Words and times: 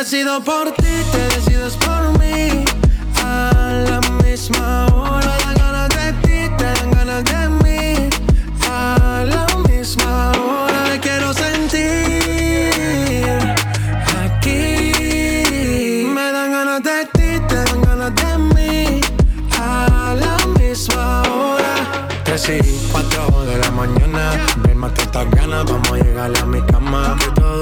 decido 0.00 0.42
por 0.42 0.72
ti, 0.72 0.94
te 1.12 1.18
decides 1.34 1.76
por 1.76 2.18
mí. 2.18 2.64
A 3.22 3.84
la 3.86 4.00
misma 4.24 4.86
hora 4.94 5.36
dan 5.44 5.54
ganas 5.56 5.88
de 5.90 6.12
ti, 6.22 6.38
te 6.56 6.64
dan 6.64 6.90
ganas 6.90 7.24
de 7.24 7.48
mí. 7.62 8.08
A 8.70 9.24
la 9.26 9.46
misma 9.68 10.32
hora 10.32 10.84
me 10.88 11.00
quiero 11.00 11.34
sentir 11.34 12.72
aquí. 14.24 14.92
Me 16.14 16.32
dan 16.32 16.50
ganas 16.50 16.82
de 16.82 17.04
ti, 17.12 17.30
te 17.46 17.56
dan 17.56 17.82
ganas 17.82 18.14
de 18.14 18.38
mí. 18.54 19.00
A 19.58 20.16
la 20.18 20.36
misma 20.58 21.22
hora. 21.30 21.74
Tres 22.24 22.48
y 22.48 22.88
cuatro 22.90 23.44
de 23.44 23.58
la 23.58 23.70
mañana. 23.72 24.46
Ven, 24.62 24.78
más 24.78 24.92
estas 24.96 25.30
ganas, 25.32 25.64
vamos 25.66 25.92
a 25.92 25.96
llegar 25.96 26.32
a 26.38 26.46
mi 26.46 26.62
cama 26.62 27.16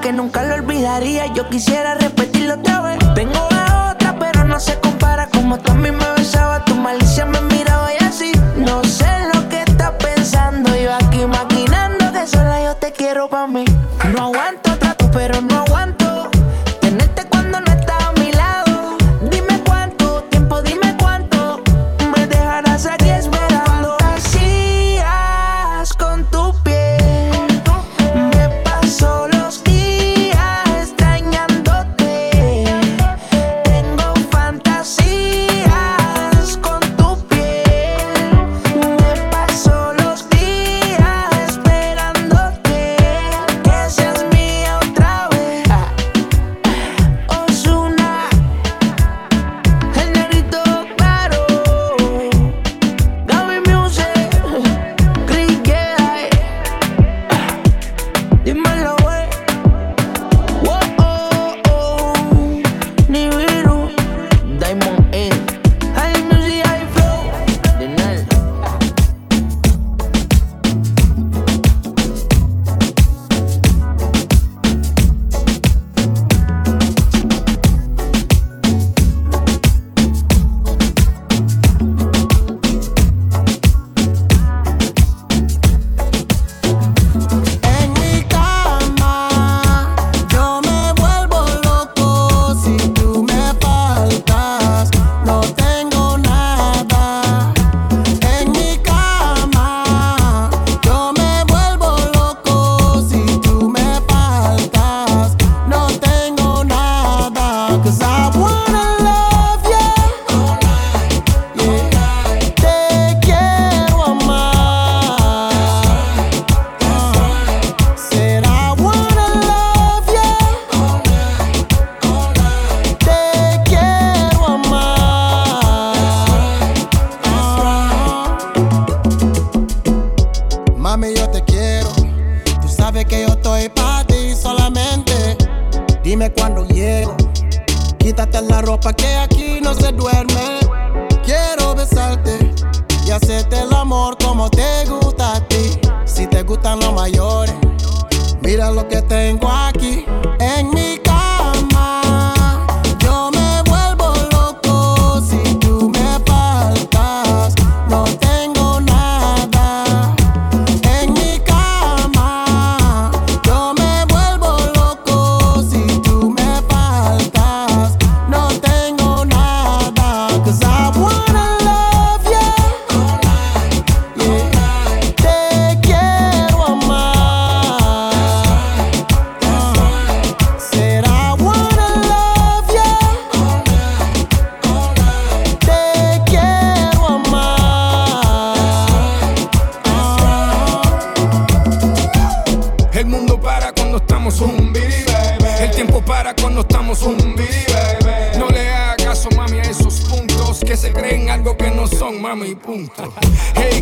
que 0.00 0.12
nunca 0.12 0.42
lo 0.42 0.54
olvidaría. 0.54 1.26
Yo 1.34 1.48
quisiera 1.48 1.94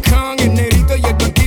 Khan, 0.00 0.38
el 0.40 0.54
negrito 0.54 0.96
y 0.96 1.04
el 1.04 1.14
banquero. 1.14 1.43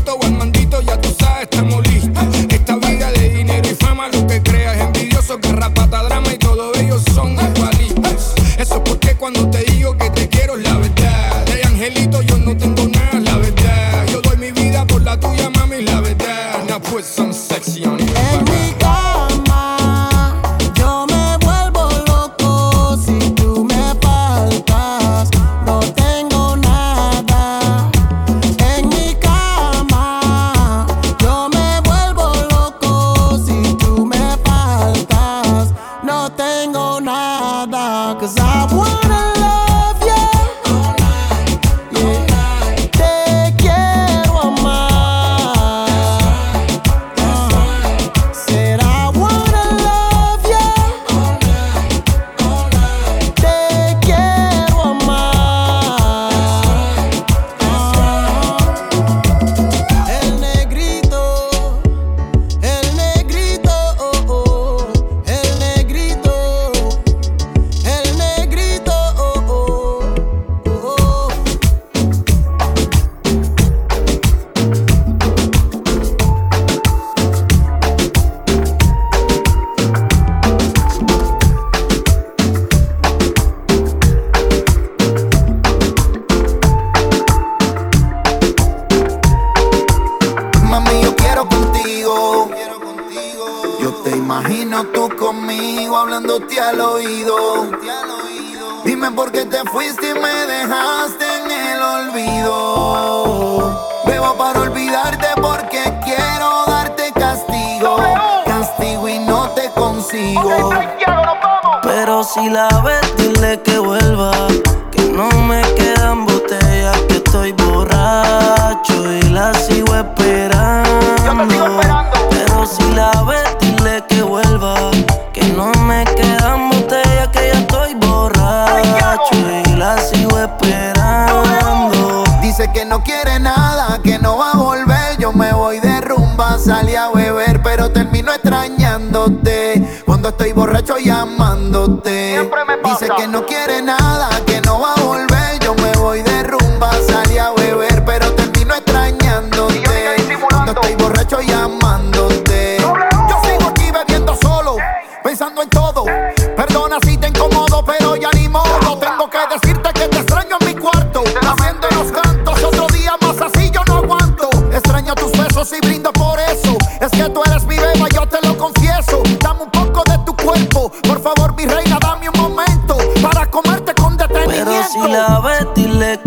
Quiere 133.08 133.40
nada, 133.40 134.00
que 134.04 134.20
no 134.20 134.38
va 134.38 134.52
a 134.52 134.58
volver. 134.58 135.18
Yo 135.18 135.32
me 135.32 135.54
voy 135.54 135.80
de 135.80 136.02
rumba, 136.02 136.60
salí 136.60 136.96
a 136.96 137.10
beber, 137.10 137.62
pero 137.64 137.90
termino 137.90 138.34
extrañándote. 138.34 140.04
Cuando 140.06 140.30
estoy 140.30 140.52
borracho 140.52 140.98
llamándote. 140.98 142.50
Dice 142.84 143.08
que 143.16 143.28
no 143.28 143.46
quiere 143.46 143.82
nada, 143.82 144.30
que 144.46 144.60
no 144.62 144.82
va 144.82 144.94
a 144.94 144.97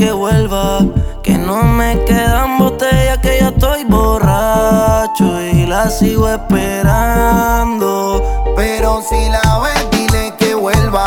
que 0.01 0.13
vuelva. 0.13 0.79
Que 1.23 1.37
no 1.37 1.63
me 1.63 2.03
quedan 2.07 2.57
botellas, 2.59 3.19
que 3.19 3.39
ya 3.39 3.49
estoy 3.49 3.85
borracho 3.85 5.43
y 5.43 5.67
la 5.67 5.91
sigo 5.91 6.27
esperando. 6.27 8.23
Pero 8.57 9.03
si 9.03 9.29
la 9.29 9.59
ves, 9.59 9.91
dile 9.91 10.35
que 10.39 10.55
vuelva. 10.55 11.05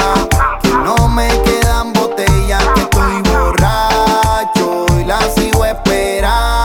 Que 0.61 0.69
no 0.69 1.09
me 1.09 1.27
quedan 1.41 1.91
botellas, 1.93 2.63
que 2.75 2.81
estoy 2.81 3.23
borracho 3.33 4.85
y 5.01 5.05
la 5.05 5.19
sigo 5.21 5.65
esperando. 5.65 6.61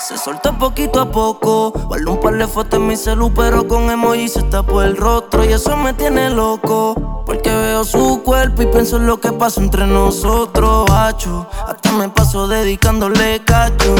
Se 0.00 0.18
solta 0.18 0.50
poquito 0.58 1.00
a 1.00 1.08
poco. 1.08 1.70
Guardo 1.86 2.14
un 2.14 2.20
par 2.20 2.34
de 2.34 2.48
fotos 2.48 2.80
en 2.80 2.88
mi 2.88 2.96
celu, 2.96 3.32
pero 3.32 3.68
con 3.68 3.88
emoji 3.90 4.28
se 4.28 4.42
tapó 4.42 4.82
el 4.82 4.96
rostro. 4.96 5.44
Y 5.44 5.52
eso 5.52 5.76
me 5.76 5.92
tiene 5.92 6.30
loco. 6.30 7.07
Porque 7.28 7.54
veo 7.54 7.84
su 7.84 8.22
cuerpo 8.24 8.62
y 8.62 8.66
pienso 8.68 8.96
en 8.96 9.06
lo 9.06 9.20
que 9.20 9.30
pasó 9.32 9.60
entre 9.60 9.86
nosotros, 9.86 10.90
hacho. 10.90 11.46
Hasta 11.66 11.92
me 11.92 12.08
paso 12.08 12.48
dedicándole 12.48 13.44
cacho. 13.44 13.94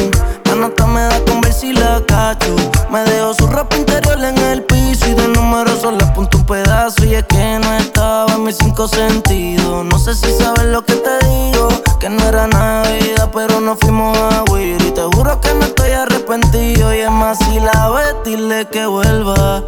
La 0.47 0.55
nota 0.55 0.87
me 0.87 1.03
da 1.03 1.23
con 1.27 1.43
ver 1.43 1.53
si 1.53 1.75
la 1.75 2.03
cacho. 2.07 2.57
Me 2.91 3.05
dejo 3.05 3.35
su 3.35 3.47
ropa 3.47 3.77
interior 3.77 4.19
en 4.25 4.39
el 4.39 4.63
piso 4.63 5.07
y 5.11 5.13
de 5.13 5.29
número 5.29 5.79
solo 5.79 6.03
apunto 6.07 6.39
un 6.39 6.47
pedazo. 6.47 7.05
Y 7.05 7.17
es 7.17 7.25
que 7.25 7.59
no 7.59 7.75
estaba 7.75 8.33
en 8.33 8.45
mis 8.45 8.57
cinco 8.57 8.89
sentidos. 8.89 9.85
No 9.85 9.99
sé 9.99 10.15
si 10.15 10.33
sabes 10.33 10.65
lo 10.65 10.83
que 10.87 10.95
te 10.95 11.27
digo. 11.27 11.69
Que 12.01 12.09
no 12.09 12.25
era 12.25 12.47
Navidad, 12.47 13.29
pero 13.35 13.61
no 13.61 13.77
fuimos 13.77 14.17
a 14.17 14.43
huir. 14.51 14.81
Y 14.81 14.91
te 14.93 15.03
juro 15.03 15.39
que 15.43 15.53
no 15.53 15.67
estoy 15.67 15.91
arrepentido. 15.91 16.95
Y 16.95 17.01
es 17.01 17.11
más, 17.11 17.37
si 17.41 17.61
la 17.61 17.91
ves, 17.91 18.17
dile 18.25 18.67
que 18.69 18.87
vuelva. 18.87 19.63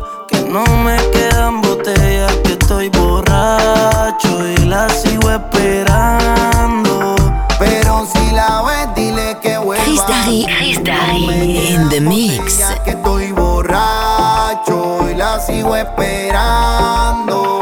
No 0.48 0.64
me 0.84 0.96
quedan 1.10 1.60
botellas, 1.60 2.32
que 2.44 2.52
estoy 2.52 2.88
borracho 2.88 4.48
y 4.48 4.56
la 4.66 4.88
sigo 4.88 5.30
esperando. 5.30 7.14
Pero 7.58 8.06
si 8.12 8.30
la 8.32 8.62
ves, 8.62 8.94
dile 8.94 9.36
que 9.42 9.58
vuelva. 9.58 9.84
Chris 9.84 10.02
Darry, 10.06 10.46
Chris 10.58 10.82
Darry 10.82 11.74
in 11.74 11.88
the 11.88 12.00
mix. 12.00 12.62
Que 12.84 12.90
estoy 12.90 13.32
borracho 13.32 15.08
y 15.10 15.14
la 15.14 15.40
sigo 15.40 15.76
esperando. 15.76 17.59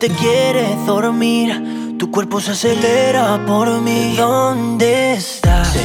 Te 0.00 0.08
quieres 0.08 0.86
dormir, 0.86 1.96
tu 1.98 2.10
cuerpo 2.10 2.40
se 2.40 2.52
acelera 2.52 3.38
por 3.46 3.68
mí. 3.82 4.14
¿Dónde 4.16 5.12
estás? 5.12 5.76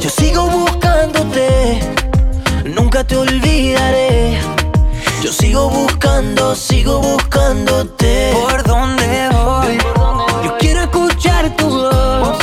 Yo 0.00 0.08
sigo 0.08 0.46
buscándote, 0.46 1.78
nunca 2.64 3.04
te 3.04 3.16
olvidaré. 3.18 4.38
Yo 5.22 5.30
sigo 5.30 5.68
buscando, 5.68 6.54
sigo 6.54 7.00
buscándote. 7.00 8.32
¿Por 8.32 8.62
dónde 8.62 9.28
voy? 9.30 9.78
Yo 10.42 10.56
quiero 10.58 10.80
escuchar 10.80 11.54
tu 11.54 11.68
voz. 11.68 12.38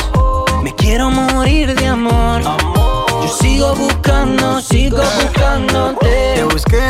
Me 0.62 0.72
quiero 0.76 1.10
morir 1.10 1.74
de 1.74 1.84
amor. 1.84 2.42
Yo 2.42 3.28
sigo 3.40 3.74
buscando, 3.74 4.60
sigo 4.60 4.98
buscándote. 4.98 6.11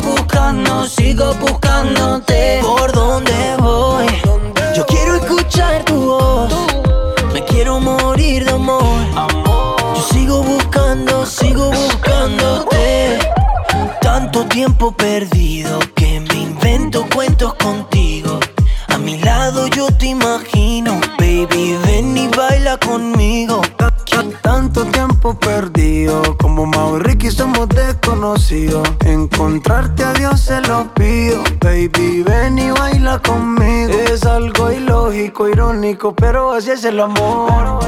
Sigo 0.00 0.14
buscando, 0.16 0.86
sigo 0.86 1.34
buscándote. 1.34 2.60
¿Por 2.62 2.90
dónde 2.90 3.56
voy? 3.58 4.06
Yo 4.74 4.86
quiero 4.86 5.16
escuchar 5.16 5.84
tu 5.84 5.94
voz. 5.94 6.50
Me 7.34 7.44
quiero 7.44 7.78
morir 7.80 8.46
de 8.46 8.52
amor. 8.52 8.82
Yo 9.94 10.02
sigo 10.10 10.42
buscando, 10.42 11.26
sigo 11.26 11.70
buscándote. 11.70 13.18
Tanto 14.00 14.46
tiempo 14.46 14.90
perdido 14.92 15.78
que 15.94 16.20
me 16.20 16.34
invento 16.34 17.04
cuentos 17.14 17.52
contigo. 17.54 18.40
A 18.88 18.96
mi 18.96 19.18
lado 19.18 19.66
yo 19.66 19.88
te 19.88 20.06
imagino, 20.06 20.98
baby, 21.18 21.76
baila 22.40 22.78
conmigo. 22.78 23.60
Tanto 24.42 24.84
tiempo 24.86 25.38
perdido, 25.38 26.36
como 26.38 26.66
Mau 26.66 26.96
y 26.96 27.00
Ricky 27.00 27.30
somos 27.30 27.68
desconocidos. 27.68 28.86
Encontrarte 29.04 30.04
a 30.04 30.12
Dios 30.14 30.40
se 30.40 30.60
lo 30.62 30.92
pido, 30.94 31.42
baby, 31.60 32.22
ven 32.22 32.58
y 32.58 32.70
baila 32.70 33.18
conmigo. 33.18 33.92
Es 33.92 34.24
algo 34.24 34.72
ilógico, 34.72 35.48
irónico, 35.48 36.14
pero 36.14 36.52
así 36.52 36.70
es 36.70 36.84
el 36.84 37.00
amor. 37.00 37.80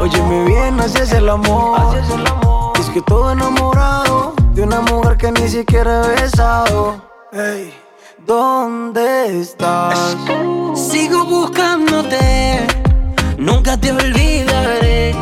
Óyeme 0.00 0.44
bien, 0.44 0.80
así 0.80 0.98
es 0.98 1.12
el 1.12 1.28
amor. 1.28 1.96
Es 2.80 2.88
que 2.90 3.02
todo 3.02 3.32
enamorado 3.32 4.34
de 4.54 4.62
una 4.62 4.80
mujer 4.80 5.16
que 5.18 5.32
ni 5.32 5.48
siquiera 5.48 6.02
he 6.04 6.22
besado. 6.22 7.02
Ey, 7.32 7.74
¿dónde 8.26 9.40
estás? 9.40 10.16
Sigo 10.74 11.24
buscándote, 11.24 12.66
nunca 13.38 13.76
te 13.76 13.92
olvidaré. 13.92 15.14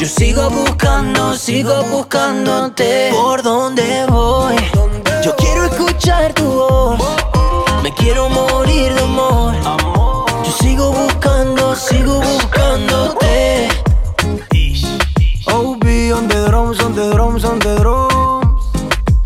Yo 0.00 0.06
sigo 0.08 0.50
buscando, 0.50 1.34
sigo 1.36 1.84
buscándote. 1.84 3.10
¿Por 3.12 3.42
dónde 3.42 4.06
voy? 4.08 4.56
Yo 5.22 5.36
quiero 5.36 5.66
escuchar 5.66 6.32
tu 6.32 6.44
voz. 6.44 6.98
Me 7.82 7.92
quiero 7.92 8.28
morir 8.28 8.92
de 8.94 9.02
amor. 9.02 9.54
Yo 10.44 10.52
sigo 10.60 10.92
buscando, 10.92 11.76
sigo 11.76 12.20
buscándote. 12.20 13.68
OB 15.46 15.84
on 16.16 16.28
the 16.28 16.46
drums, 16.48 16.80
on 16.80 16.94
the 16.94 17.12
drums, 17.12 17.44
on 17.44 17.58
the 17.60 17.76
drums. 17.76 18.64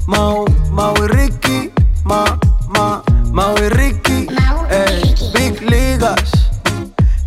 Mau, 0.07 0.45
Mau 0.71 0.95
y 0.97 1.09
Ricky, 1.09 1.71
Ma, 2.05 2.39
Ma, 2.69 3.03
Mau 3.33 3.55
y 3.57 3.69
Ricky. 3.69 4.27
Ey, 4.71 5.15
Big 5.33 5.61
Ligas, 5.63 6.51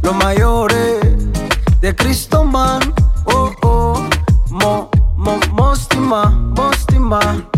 los 0.02 0.16
mayores 0.16 0.41
Mostima. 7.12 7.51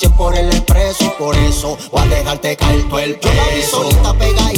100 0.00 0.12
por 0.12 0.34
el 0.34 0.46
expreso. 0.48 1.04
Y 1.04 1.08
por 1.22 1.36
eso 1.36 1.76
voy 1.90 2.00
a 2.00 2.06
dejarte 2.06 2.56
caer 2.56 2.88
todo 2.88 2.98
el 3.00 3.16
peso. 3.16 3.34
Yo 3.34 3.42
la 3.42 3.54
vi 3.54 3.62
solita 3.62 4.14
pegadita 4.14 4.49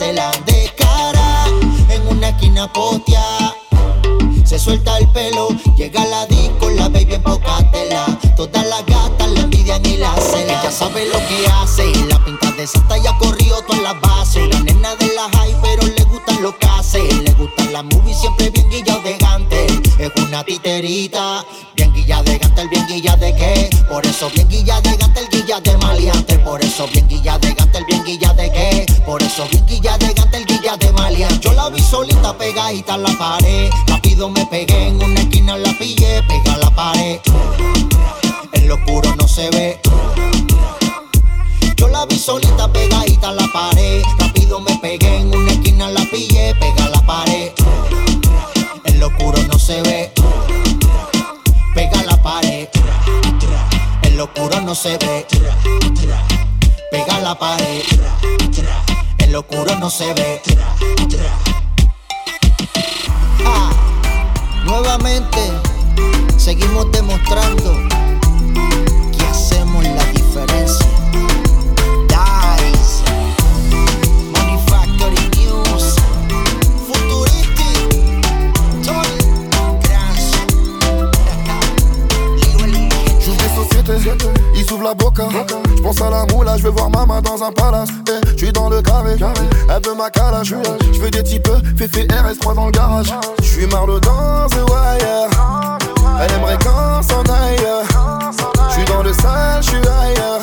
y 0.00 0.12
la. 0.12 0.30
De 0.44 0.72
cara 0.76 1.46
en 1.88 2.08
una 2.08 2.30
esquina 2.30 2.72
potia. 2.72 3.22
Se 4.44 4.58
suelta 4.58 4.98
el 4.98 5.08
pelo, 5.10 5.48
llega 5.76 6.02
a 6.02 6.06
la 6.06 6.26
disco, 6.26 6.68
la 6.70 6.88
baby 6.88 7.14
en 7.14 7.22
poca 7.22 7.70
tela. 7.70 8.06
Todas 8.36 8.66
las 8.66 8.84
gatas 8.86 9.28
la 9.30 9.40
envidian 9.40 9.84
y 9.86 9.96
la 9.96 10.12
celan. 10.16 10.60
Ella 10.60 10.70
sabe 10.70 11.06
lo 11.06 11.18
que 11.28 11.46
hace 11.46 11.88
y 11.90 12.02
la 12.08 12.22
pinta 12.24 12.50
de 12.52 12.66
santa 12.66 12.98
ya 12.98 13.16
corrió 13.18 13.60
todas 13.62 13.82
las 13.82 14.00
bases. 14.00 14.48
La 14.48 14.60
nena 14.60 14.96
de 14.96 15.06
la 15.14 15.28
high, 15.38 15.54
pero 15.62 15.86
le 15.86 16.04
gustan 16.04 16.42
lo 16.42 16.58
que 16.58 16.66
hace. 16.66 17.00
Le 17.22 17.30
gustan 17.32 17.72
las 17.72 17.84
movies 17.84 18.18
siempre 18.18 18.50
bien 18.50 18.68
guillado 18.70 19.00
de 19.02 19.16
gante. 19.18 19.66
Es 19.98 20.10
una 20.16 20.42
titerita, 20.44 21.44
Bien 21.76 21.92
guilla 21.92 22.22
de 22.22 22.40
el 22.56 22.68
bien 22.68 22.86
guilla 22.86 23.16
de 23.16 23.34
qué. 23.34 23.70
Por 23.88 24.06
eso 24.06 24.30
bien 24.30 24.48
guilla 24.48 24.80
de 24.80 24.90
el 24.90 25.28
guilla 25.30 25.60
de 25.60 25.76
maleante. 25.78 26.38
Por 26.38 26.62
eso 26.62 26.86
bien 26.92 27.08
guilla 27.08 27.38
de 27.38 27.48
el 27.48 27.84
bien 27.86 28.04
guilla 28.04 28.32
de 28.32 28.50
qué. 28.52 28.86
Por 29.04 29.22
eso 29.22 29.46
bien 29.50 29.66
guilla 29.66 29.98
de 29.98 30.06
el 30.06 30.46
guilla 30.46 30.76
de 30.76 30.92
maleante. 30.92 31.40
Yo 31.40 31.52
la 31.52 31.68
vi 31.70 31.80
solita 31.80 32.36
pegadita 32.36 32.94
en 32.94 33.02
la 33.02 33.18
pared. 33.18 33.70
Rápido 33.88 34.30
me 34.30 34.46
pegué 34.46 34.88
en 34.88 35.02
una 35.02 35.20
esquina, 35.20 35.56
la 35.56 35.76
pillé, 35.78 36.22
pega 36.22 36.56
la 36.58 36.70
pared. 36.70 37.20
En 38.52 38.68
lo 38.68 38.74
oscuro 38.76 39.14
no 39.16 39.26
se 39.26 39.50
ve. 39.50 39.80
Yo 41.76 41.88
la 41.88 42.06
vi 42.06 42.18
solita 42.18 42.72
pegadita 42.72 43.30
en 43.30 43.36
la 43.36 43.48
pared. 43.52 44.02
Rápido 44.18 44.60
me 44.60 44.76
pegué 44.78 45.16
en 45.18 45.34
una 45.34 45.52
esquina, 45.52 45.90
la 45.90 46.04
pillé, 46.04 46.54
pega 46.54 46.88
la 46.88 47.00
pared. 47.02 47.52
En 48.84 49.00
lo 49.00 49.08
oscuro 49.08 49.42
no 49.50 49.58
se 49.58 49.82
ve. 49.82 50.12
Pega 51.74 52.02
la 52.04 52.16
pared. 52.22 52.68
En 54.02 54.16
lo 54.16 54.24
oscuro 54.24 54.60
no 54.60 54.74
se 54.74 54.96
ve. 54.98 55.26
Pega 56.90 57.18
la 57.20 57.34
pared. 57.38 57.82
En 59.18 59.32
lo 59.32 59.40
oscuro 59.40 59.74
no 59.78 59.90
se 59.90 60.14
ve. 60.14 60.40
Ah, 63.44 63.70
nuevamente 64.64 65.52
seguimos 66.36 66.90
demostrando 66.92 67.74
il 84.54 84.64
s'ouvre 84.64 84.84
la 84.84 84.94
boca. 84.94 85.28
Je 85.76 85.82
pense 85.82 86.00
à 86.00 86.10
la 86.10 86.26
moula, 86.26 86.56
je 86.56 86.62
veux 86.64 86.70
voir 86.70 86.90
maman 86.90 87.20
dans 87.20 87.42
un 87.42 87.52
palace. 87.52 87.88
Eh, 88.08 88.30
je 88.32 88.44
suis 88.44 88.52
dans 88.52 88.68
le 88.68 88.80
carré, 88.82 89.12
elle 89.14 89.82
veut 89.86 89.94
ma 89.96 90.10
calage. 90.10 90.54
Je 90.92 91.00
veux 91.00 91.10
des 91.10 91.22
types, 91.22 91.48
Féfé 91.76 92.06
RS3 92.06 92.54
dans 92.54 92.66
le 92.66 92.72
garage. 92.72 93.12
Je 93.42 93.48
suis 93.48 93.66
marre 93.66 93.86
de 93.86 93.98
danser 93.98 94.62
wire. 94.68 95.78
Elle 96.20 96.32
aimerait 96.32 96.58
qu'on 96.58 97.02
s'en 97.02 97.22
aille. 97.32 97.58
Je 98.68 98.74
suis 98.74 98.84
dans 98.84 99.02
le 99.02 99.12
sale, 99.12 99.62
je 99.62 99.68
suis 99.68 99.76
ailleurs. 99.78 100.40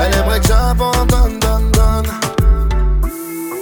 Elle 0.00 0.14
aimerait 0.18 0.40
que 0.40 0.46
j'abandonne, 0.46 1.38
donne, 1.38 1.70
donne. 1.70 2.12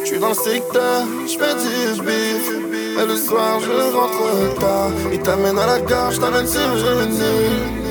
Je 0.02 0.06
suis 0.06 0.18
dans 0.18 0.30
le 0.30 0.34
secteur, 0.34 1.04
je 1.26 1.38
fais 1.38 1.54
du 1.54 2.00
bif. 2.02 3.02
Et 3.02 3.06
le 3.06 3.16
soir, 3.16 3.60
je 3.60 3.96
rentre 3.96 4.58
tard. 4.58 4.90
Il 5.12 5.20
t'amène 5.20 5.58
à 5.58 5.66
la 5.66 5.80
gare, 5.80 6.10
je 6.10 6.20
t'amène 6.20 6.46
sur 6.46 6.60
le 6.74 7.89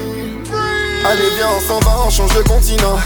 Allez 1.06 1.30
viens 1.36 1.48
on 1.56 1.62
s'en 1.62 1.80
va, 1.80 1.98
on 2.06 2.10
change 2.10 2.34
de 2.36 2.42
continent. 2.42 2.98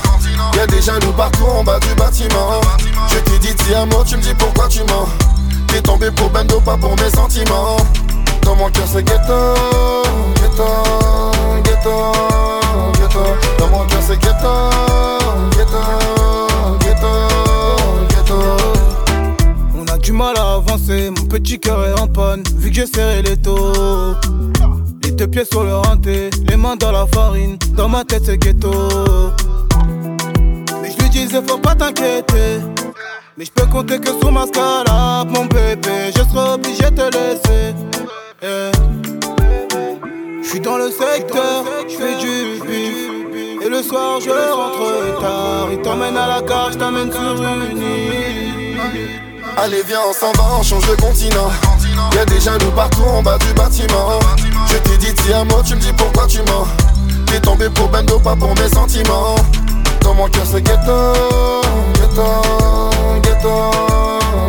Y'a 0.55 0.67
des 0.67 0.81
jaloux 0.81 1.13
partout 1.13 1.45
en 1.45 1.63
bas 1.63 1.79
du 1.79 1.93
bâtiment. 1.95 2.61
Je 3.09 3.19
t'ai 3.19 3.39
dit 3.39 3.53
dis 3.53 3.75
un 3.75 3.85
mot, 3.85 4.03
tu 4.05 4.17
me 4.17 4.21
dis 4.21 4.33
pourquoi 4.33 4.67
tu 4.67 4.79
mens. 4.79 5.07
T'es 5.67 5.81
tombé 5.81 6.11
pour 6.11 6.29
Bendo, 6.29 6.59
pas 6.59 6.77
pour 6.77 6.95
mes 6.97 7.09
sentiments. 7.09 7.77
Dans 8.41 8.55
mon 8.55 8.69
cœur 8.69 8.85
c'est 8.91 9.03
ghetto, 9.03 9.53
ghetto, 10.35 10.67
ghetto, 11.63 12.11
ghetto. 12.99 13.23
Dans 13.59 13.67
mon 13.69 13.85
cœur 13.85 13.99
c'est 14.05 14.19
ghetto, 14.19 14.69
ghetto, 15.51 15.81
ghetto, 16.79 17.07
ghetto. 18.09 18.39
On 19.77 19.85
a 19.93 19.97
du 19.97 20.11
mal 20.11 20.35
à 20.37 20.55
avancer, 20.55 21.09
mon 21.09 21.25
petit 21.25 21.59
cœur 21.59 21.85
est 21.85 21.99
en 21.99 22.07
panne. 22.07 22.43
Vu 22.57 22.69
que 22.69 22.75
j'ai 22.75 22.87
serré 22.87 23.21
les 23.21 23.37
taux 23.37 24.15
deux 25.13 25.27
pieds 25.27 25.45
sur 25.45 25.63
le 25.63 25.73
hanté, 25.75 26.29
les 26.47 26.55
mains 26.55 26.75
dans 26.75 26.91
la 26.91 27.05
farine, 27.07 27.57
dans 27.75 27.87
ma 27.87 28.03
tête 28.03 28.23
c'est 28.25 28.37
ghetto. 28.37 28.71
Mais 30.81 30.91
je 30.91 31.01
lui 31.01 31.09
disais 31.09 31.41
faut 31.47 31.57
pas 31.57 31.75
t'inquiéter, 31.75 32.59
mais 33.37 33.45
je 33.45 33.51
peux 33.51 33.65
compter 33.67 33.99
que 33.99 34.09
sur 34.09 34.31
ma 34.31 34.45
scala, 34.47 35.23
mon 35.29 35.45
bébé, 35.45 36.11
je 36.15 36.21
serai 36.23 36.53
obligé 36.53 36.83
de 36.83 36.95
te 36.95 37.17
laisser. 37.17 37.75
Eh. 38.41 38.71
Je 40.41 40.47
suis 40.49 40.59
dans 40.59 40.77
le 40.77 40.89
secteur, 40.89 41.63
je 41.87 41.95
fais 41.95 42.17
du 42.17 42.61
bif. 42.67 43.65
Et 43.65 43.69
le 43.69 43.81
soir 43.81 44.19
je 44.19 44.29
rentre 44.29 45.21
tard, 45.21 45.67
il 45.71 45.81
t'emmène 45.81 46.17
à 46.17 46.27
la 46.27 46.41
gare, 46.41 46.71
je 46.71 46.77
t'emmène 46.77 47.11
sur 47.11 47.41
une 47.41 47.77
île. 47.77 48.79
Allez 49.57 49.83
viens 49.87 49.99
on 50.09 50.13
s'en 50.13 50.31
va, 50.33 50.57
on 50.59 50.63
change 50.63 50.87
de 50.89 50.95
continent 50.95 51.49
Y'a 52.15 52.25
des 52.25 52.39
jaloux 52.39 52.71
partout 52.75 53.03
en 53.03 53.21
bas 53.21 53.37
du 53.37 53.53
bâtiment 53.53 54.19
Je 54.73 54.77
t'ai 54.79 54.97
dit 54.97 55.13
si 55.21 55.31
un 55.31 55.43
mot, 55.45 55.61
tu 55.63 55.75
me 55.75 55.79
dis 55.79 55.93
pourquoi 55.93 56.25
tu 56.25 56.39
mens. 56.39 56.65
T'es 57.27 57.39
tombé 57.39 57.69
pour 57.69 57.89
Bendo, 57.89 58.17
pas 58.19 58.35
pour 58.35 58.55
mes 58.55 58.69
sentiments. 58.69 59.35
Dans 60.01 60.15
mon 60.15 60.27
cœur 60.27 60.45
c'est 60.51 60.63
ghetto, 60.63 61.13
ghetto, 61.93 62.23
ghetto, 63.21 63.71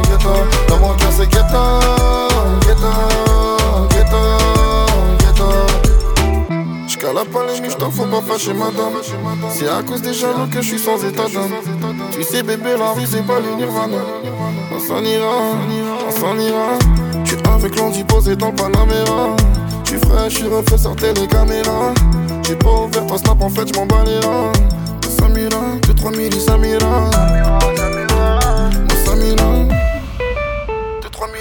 ghetto. 0.08 0.34
Dans 0.68 0.78
mon 0.78 0.94
cœur 0.94 1.10
c'est 1.14 1.28
ghetto, 1.28 1.62
ghetto, 2.62 2.92
ghetto, 3.90 4.16
ghetto. 5.18 5.48
J'cala 6.88 7.24
pas 7.26 7.44
les 7.52 7.60
nuits, 7.60 7.74
t'en 7.78 7.90
faut 7.90 8.06
pas 8.06 8.22
fâcher 8.22 8.54
madame 8.54 8.94
C'est 9.50 9.68
à 9.68 9.82
cause 9.82 10.00
des 10.00 10.14
jaloux 10.14 10.46
que 10.50 10.62
je 10.62 10.68
suis 10.68 10.78
sans 10.78 10.96
état 11.04 11.24
d'âme. 11.28 11.52
Tu 12.12 12.22
sais 12.22 12.42
bébé 12.42 12.76
la 12.78 12.94
vie 12.98 13.06
c'est 13.06 13.26
pas 13.26 13.40
le 13.40 13.56
nirvana. 13.56 14.02
On 14.74 14.80
s'en 14.80 15.04
ira, 15.04 15.36
on 16.08 16.10
s'en 16.10 16.38
ira. 16.38 16.78
Avec 17.54 17.76
l'on 17.78 17.90
posé 18.04 18.36
dans 18.36 18.48
le 18.48 18.54
Panamera. 18.54 19.36
J'suis 19.94 20.08
frais, 20.08 20.30
j'suis 20.30 20.48
refait, 20.48 20.78
sortez 20.78 21.12
les 21.14 21.28
caméras. 21.28 21.94
J'ai 22.46 22.56
pas 22.56 22.70
ouvert 22.70 23.06
ton 23.06 23.16
snap, 23.16 23.40
en 23.40 23.48
fait 23.48 23.72
j'm'en 23.72 23.86
bats 23.86 24.02
les 24.04 24.18
reins. 24.18 24.52
5000 25.18 25.48
2 25.86 25.94
3000 25.94 26.40
Samira. 26.40 26.88
Mon 28.88 29.06
Samira. 29.06 29.44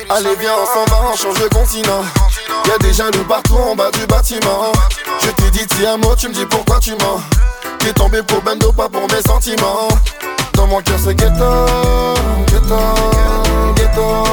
Allez 0.10 0.36
viens 0.40 0.52
on 0.62 0.66
s'en 0.68 0.86
va, 0.86 1.02
on 1.12 1.16
change 1.16 1.42
de 1.42 1.48
continent 1.48 2.04
Y'a 2.68 2.78
des 2.78 2.94
jaloux 2.94 3.24
partout 3.28 3.56
en 3.56 3.76
bas 3.76 3.90
du 3.90 4.06
bâtiment 4.06 4.72
Je 5.22 5.30
t'ai 5.32 5.50
dit 5.50 5.86
un 5.88 5.98
mot, 5.98 6.16
tu 6.16 6.28
me 6.28 6.34
dis 6.34 6.46
pourquoi 6.46 6.80
tu 6.80 6.92
mens 6.92 7.20
T'es 7.80 7.94
tombé 7.94 8.22
pour 8.22 8.42
Bendo, 8.44 8.72
pas 8.74 8.90
pour 8.90 9.08
mes 9.10 9.22
sentiments 9.26 9.88
Dans 10.54 10.68
mon 10.68 10.82
cœur 10.82 11.00
c'est 11.04 11.16
ghetto, 11.16 11.34
ghetto, 12.48 12.78
ghetto 13.76 14.24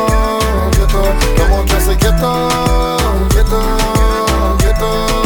Comment 1.37 1.65
que 1.65 1.81
c'est 1.81 1.97
ghetto, 1.97 2.49
ghetto, 3.31 4.00
ghetto 4.81 5.21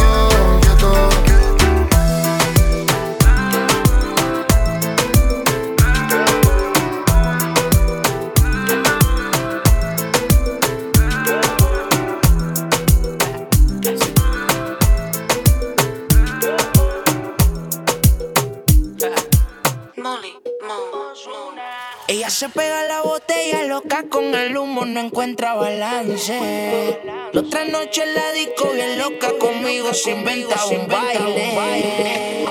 se 22.34 22.48
pega 22.48 22.82
la 22.84 23.00
botella 23.00 23.62
loca 23.62 24.06
con 24.10 24.34
el 24.34 24.56
humo, 24.56 24.84
no 24.84 24.98
encuentra 24.98 25.54
balance. 25.54 27.00
La 27.34 27.40
otra 27.40 27.64
noche 27.64 28.06
la 28.14 28.30
disco 28.30 28.70
bien 28.74 28.96
loca 28.96 29.32
conmigo 29.40 29.92
se 29.92 30.12
inventa 30.12 30.54
un 30.66 30.86
baile. 30.86 32.44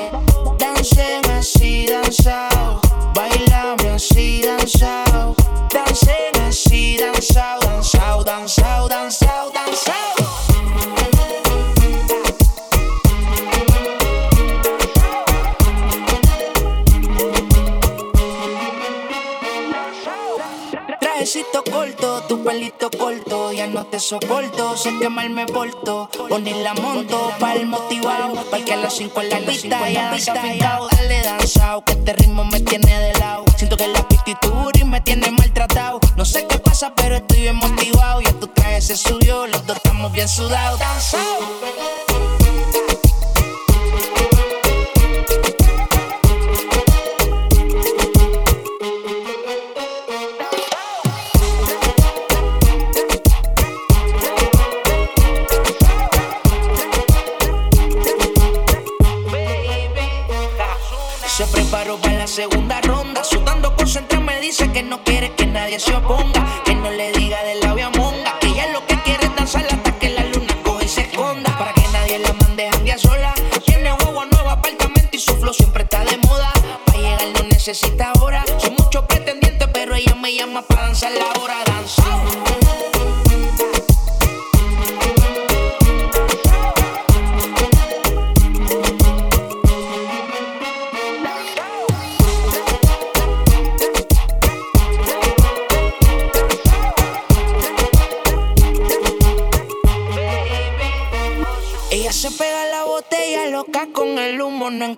Dancen 0.60 1.24
así, 1.32 1.86
danzao, 1.86 2.82
bailame 3.16 3.92
así, 3.92 4.42
danzao. 4.42 5.36
Dancen 5.74 6.42
así, 6.46 6.98
danzao, 6.98 7.62
danzao, 7.62 8.26
danzao, 8.26 8.90
danzao. 8.90 9.23
Pelito 22.44 22.90
corto, 22.92 23.52
ya 23.52 23.68
no 23.68 23.86
te 23.86 24.00
soporto, 24.00 24.76
sé 24.76 24.92
que 25.00 25.10
mal 25.10 25.30
me 25.30 25.46
porto, 25.46 26.10
poner 26.30 26.58
la 26.58 26.74
monto 26.74 27.32
para 27.40 27.56
el 27.56 27.68
motivado, 27.68 28.36
para 28.50 28.66
que 28.66 28.74
a 28.74 28.78
las 28.78 28.96
5 28.96 29.22
en 29.22 29.30
la 29.30 29.40
pista 29.40 29.90
ya 29.90 30.18
se 30.20 30.32
dale 30.32 31.22
danzado, 31.24 31.84
que 31.86 31.94
este 31.94 32.14
ritmo 32.14 32.44
me 32.46 32.60
tiene 32.60 33.00
de 33.00 33.14
lado, 33.20 33.46
siento 33.58 33.78
que 33.78 33.88
la 33.88 34.06
y 34.76 34.84
me 34.84 35.02
tiene 35.02 35.32
maltratado, 35.32 36.00
no 36.16 36.26
sé 36.26 36.48
qué 36.48 36.58
pasa 36.58 36.94
pero 36.96 37.18
estoy 37.18 37.42
bien 37.42 37.56
motivado, 37.56 38.22
ya 38.22 38.34
tu 38.34 38.48
traje 38.48 38.82
se 38.82 38.98
subió, 38.98 39.48
los 39.48 39.66
dos 39.66 39.78
estamos 39.78 40.12
bien 40.12 40.28
sudados, 40.28 40.80
se 41.00 41.18
se 65.80 65.96
oponga. 65.96 66.46
Que 66.66 66.76
no 66.76 66.90
le 66.92 67.12
diga 67.14 67.44
de 67.44 67.56
la 67.56 67.74
monga. 67.98 68.40
Que 68.40 68.48
ella 68.48 68.68
lo 68.72 68.86
que 68.86 68.96
quiere 69.02 69.26
es 69.26 69.36
danzar 69.36 69.66
hasta 69.66 69.98
que 70.00 70.10
la 70.10 70.24
luna 70.26 70.56
coge 70.64 70.86
y 70.86 70.90
se 70.90 71.02
esconda. 71.02 71.58
Para 71.58 71.74
que 71.74 71.88
nadie 71.92 72.20
la 72.20 72.34
mande 72.34 72.70
a 72.70 72.98
sola. 72.98 73.34
Tiene 73.66 73.94
huevo 73.94 74.26
nuevo 74.26 74.50
apartamento 74.50 75.10
y 75.12 75.20
su 75.20 75.36
flow 75.38 75.54
siempre 75.54 75.84
está 75.84 76.04
de 76.06 76.18
moda. 76.18 76.52
Para 76.86 76.98
llegar 76.98 77.28
no 77.34 77.44
necesita 77.50 78.14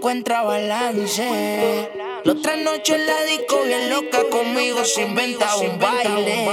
encuentra 0.06 0.44
balance. 0.44 1.90
La 2.26 2.34
otra 2.34 2.56
noche 2.58 2.94
en 2.94 3.08
la 3.08 3.24
disco 3.24 3.64
bien 3.66 3.90
loca 3.90 4.20
conmigo 4.30 4.86
se 4.86 5.02
inventa 5.02 5.56
un 5.58 5.80
baile. 5.80 6.46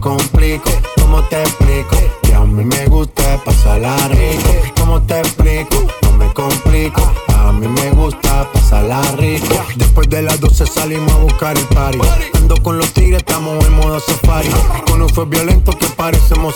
Complico, 0.00 0.70
¿cómo 1.00 1.22
te 1.24 1.40
explico? 1.42 1.96
Que 2.22 2.34
a 2.34 2.40
mí 2.40 2.64
me 2.64 2.86
gusta 2.86 3.38
pasarla 3.44 3.96
rico. 4.08 4.50
¿Cómo 4.78 5.02
te 5.02 5.18
explico? 5.20 5.76
No 6.02 6.12
me 6.12 6.32
complico. 6.32 7.12
A 7.36 7.52
mí 7.52 7.68
me 7.68 7.90
gusta 7.90 8.48
pasarla 8.52 9.02
rico. 9.18 9.54
Después 9.76 10.08
de 10.08 10.22
las 10.22 10.40
12 10.40 10.66
salimos 10.66 11.12
a 11.12 11.18
buscar 11.18 11.56
el 11.56 11.64
party. 11.66 11.98
Ando 12.34 12.56
con 12.62 12.78
los 12.78 12.92
tigres, 12.92 13.18
estamos 13.18 13.64
en 13.64 13.74
modo 13.74 14.00
safari. 14.00 14.48
Con 14.86 15.02
un 15.02 15.08
fue 15.08 15.26
violento 15.26 15.72
que 15.72 15.86
parecemos 15.86 16.54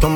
Tomando 0.00 0.15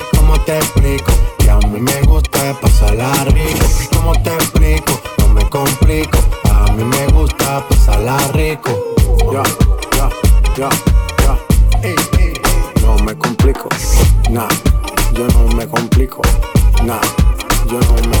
¿Cómo 0.31 0.43
te 0.45 0.57
explico? 0.59 1.11
Que 1.39 1.49
a 1.49 1.57
mí 1.57 1.81
me 1.81 2.01
gusta 2.03 2.53
pasarla 2.61 3.11
rico. 3.25 3.65
¿Cómo 3.91 4.13
te 4.23 4.33
explico? 4.33 4.97
Me 5.33 5.43
complico. 5.49 6.19
A 6.49 6.71
mí 6.71 6.85
me 6.85 7.07
gusta 7.07 7.67
pasarla 7.67 8.17
rico. 8.33 8.71
Ya, 9.33 9.43
ya, 9.97 10.09
ya, 10.55 10.69
ya. 11.21 11.37
No 12.81 12.95
me 13.03 13.13
complico. 13.17 13.67
Nah, 14.29 14.47
yo 15.15 15.27
no 15.27 15.53
me 15.53 15.67
complico. 15.67 16.21
Nah. 16.85 17.01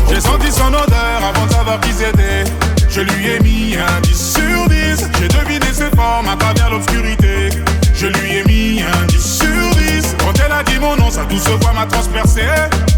J'ai 0.09 0.19
senti 0.19 0.51
son 0.51 0.73
odeur 0.73 1.23
avant 1.23 1.45
de 1.45 1.53
savoir 1.53 1.79
qui 1.79 1.93
c'était. 1.93 2.43
Je 2.89 2.99
lui 2.99 3.27
ai 3.29 3.39
mis 3.39 3.77
un 3.77 4.01
10 4.01 4.33
sur 4.33 4.67
10. 4.67 5.09
J'ai 5.17 5.27
deviné 5.29 5.71
ses 5.71 5.89
formes 5.95 6.27
à 6.27 6.35
travers 6.35 6.71
l'obscurité. 6.71 7.51
Je 7.95 8.07
lui 8.07 8.35
ai 8.35 8.43
mis 8.43 8.81
un 8.81 9.05
10 9.05 9.17
sur 9.17 9.75
10. 9.77 10.15
Quand 10.41 10.47
elle 10.47 10.51
a 10.53 10.63
dit 10.63 10.79
mon 10.79 10.95
nom, 10.95 11.11
sa 11.11 11.23
douce 11.25 11.47
voix 11.61 11.73
m'a 11.73 11.85
transpercé. 11.85 12.41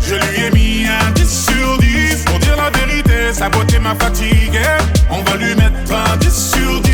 Je 0.01 0.15
lui 0.15 0.45
ai 0.45 0.51
mis 0.51 0.87
un 0.87 1.11
10 1.11 1.45
sur 1.45 1.77
10. 1.77 2.23
Pour 2.25 2.39
dire 2.39 2.55
la 2.55 2.69
vérité, 2.69 3.33
sa 3.33 3.49
beauté 3.49 3.79
m'a 3.79 3.95
fatigué. 3.95 4.61
On 5.09 5.21
va 5.23 5.35
lui 5.37 5.55
mettre 5.55 5.93
un 5.93 6.17
10 6.17 6.51
sur 6.53 6.81
10. 6.81 6.93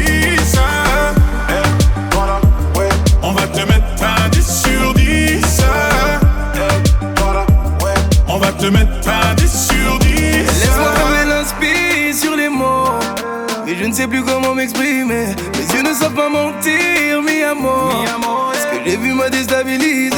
On 3.21 3.31
va 3.31 3.47
te 3.47 3.59
mettre 3.59 4.03
un 4.03 4.29
10 4.29 4.63
sur 4.63 4.93
10. 4.93 5.61
On 8.27 8.37
va 8.37 8.51
te 8.51 8.65
mettre 8.67 9.09
un 9.09 9.28
ne 13.89 13.93
sais 13.93 14.07
plus 14.07 14.23
comment 14.23 14.53
m'exprimer. 14.53 15.25
Mes 15.57 15.75
yeux 15.75 15.81
ne 15.81 15.93
savent 15.93 16.13
pas 16.13 16.29
mentir, 16.29 17.21
mi 17.23 17.41
amour. 17.41 18.05
Ce 18.53 18.77
que 18.77 18.83
j'ai 18.85 18.97
vu 18.97 19.13
m'a 19.13 19.29
déstabilisé. 19.29 20.15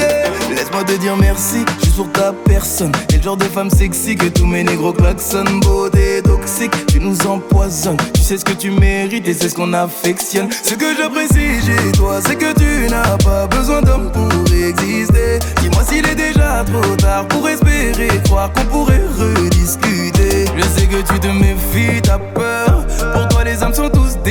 Laisse-moi 0.49 0.83
te 0.83 0.93
dire 0.93 1.15
merci, 1.15 1.63
je 1.79 1.85
suis 1.85 1.93
sur 1.93 2.11
ta 2.11 2.33
personne. 2.33 2.91
Et 3.13 3.17
le 3.17 3.23
genre 3.23 3.37
de 3.37 3.45
femme 3.45 3.69
sexy 3.69 4.15
que 4.15 4.25
tous 4.25 4.45
mes 4.45 4.63
négros 4.63 4.91
klaxonnent. 4.91 5.61
Beauté 5.61 6.21
toxique, 6.21 6.73
tu 6.87 6.99
nous 6.99 7.15
empoisonnes. 7.25 7.97
Tu 8.13 8.21
sais 8.21 8.37
ce 8.37 8.43
que 8.43 8.51
tu 8.51 8.71
mérites 8.71 9.27
et 9.27 9.33
c'est 9.33 9.47
ce 9.47 9.55
qu'on 9.55 9.71
affectionne. 9.73 10.49
Ce 10.51 10.73
que 10.73 10.95
j'apprécie 10.97 11.61
chez 11.65 11.91
toi, 11.93 12.19
c'est 12.25 12.35
que 12.35 12.53
tu 12.53 12.89
n'as 12.89 13.17
pas 13.17 13.47
besoin 13.47 13.81
d'homme 13.81 14.11
pour 14.11 14.53
exister. 14.53 15.39
Dis-moi 15.61 15.83
s'il 15.87 16.05
est 16.07 16.15
déjà 16.15 16.65
trop 16.65 16.95
tard 16.97 17.11
tard 17.11 17.27
pour 17.27 17.47
espérer 17.47 18.09
croire 18.25 18.51
qu'on 18.53 18.65
pourrait 18.65 19.03
rediscuter. 19.17 20.45
Je 20.57 20.63
sais 20.79 20.87
que 20.87 20.97
tu 20.97 21.19
te 21.19 21.27
méfies, 21.27 22.01
t'as 22.01 22.17
peur. 22.17 22.70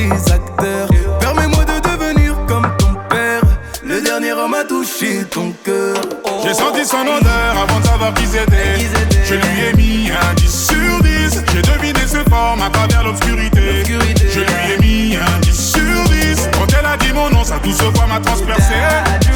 Des 0.09 0.31
acteurs. 0.31 0.87
Permets-moi 1.19 1.63
de 1.65 1.79
devenir 1.79 2.35
comme 2.47 2.67
ton 2.77 2.93
père. 3.09 3.41
Le 3.83 4.01
dernier 4.01 4.33
homme 4.33 4.53
a 4.53 4.63
touché 4.63 5.23
ton 5.29 5.53
cœur. 5.63 5.95
J'ai 6.43 6.53
senti 6.53 6.85
son 6.85 7.01
odeur 7.01 7.55
avant 7.61 7.79
de 7.79 7.85
savoir 7.85 8.13
qui 8.13 8.25
c'était. 8.25 8.79
Je 9.25 9.35
lui 9.35 9.61
ai 9.69 9.73
mis 9.75 10.09
un 10.11 10.33
10 10.35 10.67
sur 10.67 11.03
10. 11.03 11.43
J'ai 11.53 11.61
deviné 11.61 11.99
ses 12.07 12.23
formes 12.29 12.61
à 12.61 12.69
travers 12.69 13.03
l'obscurité. 13.03 13.83
Je 13.85 14.39
lui 14.39 14.73
ai 14.73 14.77
mis 14.79 15.15
un 15.15 15.39
10 15.41 15.71
sur 15.73 16.03
10. 16.09 16.49
Quand 16.53 16.67
elle 16.77 16.85
a 16.85 16.97
dit 16.97 17.13
mon 17.13 17.29
nom, 17.29 17.43
sa 17.43 17.57
douce 17.59 17.81
voix 17.93 18.07
m'a 18.07 18.19
transpercé. 18.19 18.75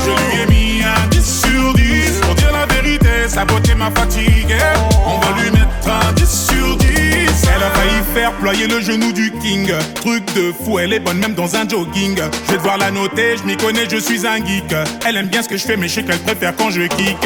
Je 0.05 0.09
lui 0.09 0.41
ai 0.41 0.45
mis 0.47 0.83
un 0.83 1.07
10 1.09 1.41
sur 1.41 1.73
10. 1.73 2.21
Pour 2.21 2.35
dire 2.35 2.51
la 2.51 2.65
vérité, 2.73 3.27
sa 3.27 3.45
beauté 3.45 3.75
m'a 3.75 3.91
fatigué. 3.91 4.57
On 5.05 5.19
va 5.19 5.41
lui 5.41 5.51
mettre 5.51 5.87
un 5.87 6.11
10 6.13 6.47
sur 6.49 6.77
10. 6.77 6.84
Elle 7.53 7.63
a 7.63 7.69
failli 7.71 8.01
faire 8.13 8.31
ployer 8.33 8.67
le 8.67 8.79
genou 8.81 9.11
du 9.11 9.31
king. 9.41 9.71
Truc 9.95 10.25
de 10.35 10.51
fou, 10.63 10.79
elle 10.79 10.93
est 10.93 10.99
bonne 10.99 11.17
même 11.17 11.33
dans 11.33 11.55
un 11.55 11.67
jogging. 11.67 12.17
Je 12.45 12.51
vais 12.51 12.57
devoir 12.57 12.77
la 12.77 12.91
noter, 12.91 13.37
je 13.37 13.43
m'y 13.43 13.57
connais, 13.57 13.89
je 13.89 13.97
suis 13.97 14.25
un 14.25 14.37
geek. 14.37 14.73
Elle 15.05 15.17
aime 15.17 15.27
bien 15.27 15.41
ce 15.41 15.49
que 15.49 15.57
je 15.57 15.63
fais, 15.63 15.77
mais 15.77 15.87
je 15.87 15.95
sais 15.95 16.03
qu'elle 16.03 16.19
préfère 16.19 16.55
quand 16.55 16.69
je 16.69 16.81
kick. 16.81 17.17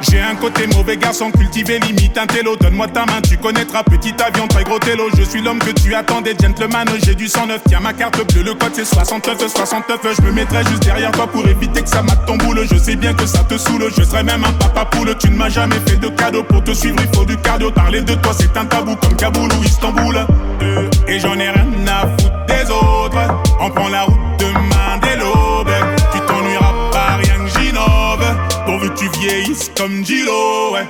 J'ai 0.00 0.20
un 0.20 0.34
côté 0.34 0.66
mauvais 0.66 0.96
garçon 0.96 1.30
cultivé, 1.30 1.78
limite 1.78 2.18
un 2.18 2.26
télo. 2.26 2.56
Donne-moi 2.56 2.88
ta 2.88 3.06
main, 3.06 3.20
tu 3.22 3.36
connaîtras 3.38 3.82
petit 3.82 4.14
avion, 4.22 4.46
très 4.46 4.64
gros 4.64 4.78
télo. 4.78 5.08
Je 5.16 5.22
suis 5.22 5.40
l'homme 5.40 5.58
que 5.58 5.70
tu 5.70 5.94
attendais, 5.94 6.34
gentleman. 6.40 6.86
J'ai 7.04 7.14
du 7.14 7.28
109, 7.28 7.62
tiens 7.68 7.80
ma 7.80 7.92
carte 7.92 8.20
bleue, 8.32 8.42
le 8.42 8.54
code 8.54 8.72
c'est 8.74 8.84
69, 8.84 9.38
69. 9.38 10.00
Je 10.16 10.22
me 10.22 10.32
mettrai 10.32 10.64
juste 10.64 10.82
derrière 10.82 11.12
toi 11.12 11.26
pour 11.26 11.46
éviter 11.48 11.82
que 11.82 11.88
ça 11.88 12.02
mate 12.02 12.26
ton 12.26 12.36
boule. 12.36 12.66
Je 12.70 12.76
sais 12.76 12.96
bien 12.96 13.14
que 13.14 13.26
ça 13.26 13.38
te 13.44 13.56
saoule, 13.56 13.90
je 13.96 14.02
serai 14.02 14.22
même 14.22 14.44
un 14.44 14.52
papa 14.52 14.84
poule. 14.84 15.16
Tu 15.18 15.30
ne 15.30 15.36
m'as 15.36 15.48
jamais 15.48 15.80
fait 15.86 15.96
de 15.96 16.08
cadeau 16.08 16.42
pour 16.42 16.62
te 16.62 16.72
suivre, 16.72 16.98
il 17.00 17.16
faut 17.16 17.24
du 17.24 17.36
cardio. 17.38 17.70
Parler 17.70 18.02
de 18.02 18.14
toi, 18.14 18.32
c'est 18.38 18.56
un 18.56 18.66
tabou 18.66 18.96
comme 18.96 19.16
Kaboul 19.26 19.52
ou 19.58 19.64
Istanbul. 19.64 20.16
Euh, 20.62 20.88
et 21.08 21.18
j'en 21.18 21.34
ai 21.34 21.50
rien 21.50 21.66
à 21.88 22.06
foutre 22.06 22.46
des 22.46 22.70
autres. 22.70 23.18
On 23.58 23.68
prend 23.70 23.88
la 23.88 24.02
route 24.02 24.20
demain 24.38 25.00
dès 25.02 25.16
l'aube. 25.16 25.72
Tu 26.12 26.20
t'ennuieras 26.20 26.72
pas, 26.92 27.16
rien 27.16 27.34
que 27.44 27.58
j'innove. 27.58 28.24
Pourvu 28.66 28.88
que 28.90 28.94
tu 28.94 29.08
vieillisses 29.18 29.72
comme 29.76 30.04
Gilo, 30.04 30.74
ouais. 30.74 30.86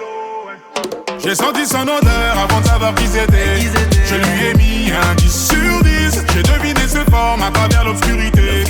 J'ai 1.19 1.35
senti 1.35 1.65
son 1.65 1.85
odeur 1.85 2.35
avant 2.45 2.61
de 2.61 2.67
savoir 2.67 2.95
qui 2.97 3.07
c'était. 3.07 3.59
Je 4.05 4.17
lui 4.17 4.51
ai 4.51 4.55
mis 4.55 4.93
un 4.93 5.15
10 5.15 5.49
sur 5.49 5.83
10. 5.83 6.25
J'ai 6.35 6.43
deviné 6.43 6.87
ses 6.87 7.11
formes 7.11 7.43
à 7.43 7.51
travers 7.51 7.85
l'obscurité. 7.85 8.65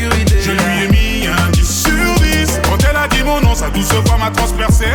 Je 0.44 0.52
lui 0.52 0.84
ai 0.84 0.88
mis 0.92 1.26
un 1.26 1.50
10 1.50 1.82
sur 1.82 2.14
10. 2.20 2.60
Quand 2.62 2.78
elle 2.88 2.96
a 2.96 3.08
dit 3.08 3.24
mon 3.24 3.40
nom, 3.40 3.56
sa 3.56 3.68
douce 3.70 3.92
voix 4.04 4.16
m'a 4.16 4.30
transpercé. 4.30 4.86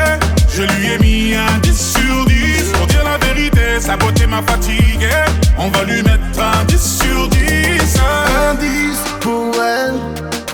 Je 0.47 0.61
lui 0.61 0.93
ai 0.93 0.97
mis 0.99 1.35
un 1.35 1.59
10 1.59 1.93
sur 1.93 2.25
10. 2.25 2.71
Pour 2.71 2.87
dire 3.71 3.79
la 3.79 3.79
vérité, 3.79 3.79
sa 3.79 3.97
beauté 3.97 4.27
m'a 4.27 4.41
fatigué. 4.41 5.09
On 5.57 5.69
va 5.69 5.83
lui 5.83 6.01
mettre 6.03 6.39
un 6.39 6.63
10 6.65 6.99
sur 7.03 7.27
10. 7.29 7.39
Un 8.49 8.55
10 8.55 8.97
pour 9.19 9.51
elle. 9.61 9.93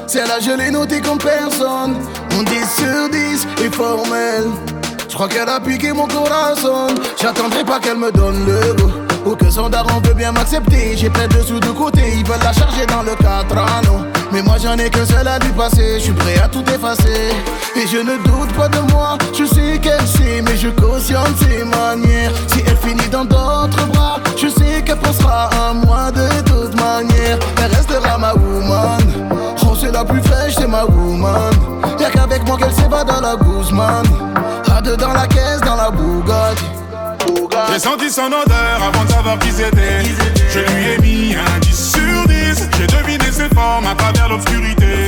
Celle-là, 0.08 0.40
je 0.42 0.52
l'ai 0.52 0.72
noté 0.72 1.02
comme 1.02 1.18
personne. 1.18 1.98
Mon 2.32 2.44
10 2.44 2.52
sur 2.78 3.10
10 3.10 3.48
est 3.66 3.74
formel. 3.74 4.46
Je 5.10 5.14
crois 5.14 5.28
qu'elle 5.28 5.50
a 5.50 5.60
piqué 5.60 5.94
mon 5.94 6.08
corazon. 6.08 6.88
J'attendrai 7.20 7.64
pas 7.64 7.80
qu'elle 7.80 7.98
me 7.98 8.12
donne 8.12 8.46
le 8.46 8.74
go. 8.74 8.92
Ou 9.26 9.36
que 9.36 9.50
son 9.50 9.70
daron 9.70 10.00
veut 10.02 10.14
bien 10.14 10.32
m'accepter. 10.32 10.96
J'ai 10.96 11.10
plein 11.10 11.28
de 11.28 11.42
sous 11.42 11.60
de 11.60 11.72
côté, 11.72 12.02
ils 12.16 12.26
veulent 12.26 12.44
la 12.44 12.54
charger 12.54 12.86
dans 12.86 13.02
le 13.02 13.16
4 13.16 13.58
anneaux. 13.58 14.06
Mais 14.32 14.42
moi 14.42 14.58
j'en 14.62 14.78
ai 14.78 14.90
qu'un 14.90 15.06
seul 15.06 15.28
à 15.28 15.40
lui 15.40 15.52
passer. 15.52 16.00
Je 16.00 16.04
suis 16.06 16.14
prêt 16.14 16.38
à 16.44 16.48
tout 16.48 16.64
effacer. 16.74 17.32
Et 17.76 17.88
je 17.88 17.98
ne 17.98 18.18
doute 18.24 18.54
pas 18.54 18.68
de 18.68 18.80
moi. 18.92 19.18
Je 19.38 19.46
sais 19.46 19.80
qu'elle 19.80 20.08
sait, 20.08 20.42
mais 20.44 20.58
je 20.58 20.70
cautionne 20.70 21.36
ses 21.40 21.64
manières. 21.64 22.32
Si 22.48 22.64
elle 22.66 22.78
finit 22.78 23.10
dans 23.10 23.26
d'autres 23.26 23.86
bras, 23.88 24.20
je 24.36 24.48
sais 24.48 24.82
qu'elle 24.84 25.00
pensera 25.00 25.50
à 25.54 25.74
moi 25.74 26.12
de 26.12 26.28
toute 26.42 26.76
manière. 26.76 27.38
Elle 27.64 27.74
restera 27.74 28.18
ma 28.18 28.34
woman. 28.34 29.02
Oh, 29.64 29.76
c'est 29.80 29.92
la 29.92 30.04
plus 30.04 30.22
fraîche, 30.22 30.56
c'est 30.58 30.68
ma 30.68 30.86
woman. 30.86 31.54
Y'a 32.00 32.10
qu'avec 32.10 32.46
moi 32.48 32.58
qu'elle 32.58 32.74
s'évade 32.74 33.08
dans 33.08 33.22
la 33.22 33.36
Guzman. 33.36 34.06
À 34.76 34.82
deux 34.82 34.98
dans 34.98 35.14
la 35.14 35.28
caisse, 35.28 35.62
dans 35.62 35.76
la 35.76 35.92
Bugatti. 35.92 36.66
J'ai 37.72 37.80
senti 37.80 38.10
son 38.10 38.28
odeur 38.28 38.80
avant 38.88 39.04
de 39.04 39.10
savoir 39.10 39.40
qui. 39.40 39.50
Je 39.50 40.60
lui 40.60 40.86
ai 40.94 40.98
mis 41.00 41.36
un 41.36 41.60
10 41.60 41.92
sur 41.92 42.28
10. 42.28 42.70
J'ai 42.78 42.88
deviné 42.88 43.17
ses 43.38 43.50
formes 43.54 43.86
à 43.86 43.94
travers 43.94 44.30
l'obscurité. 44.30 45.08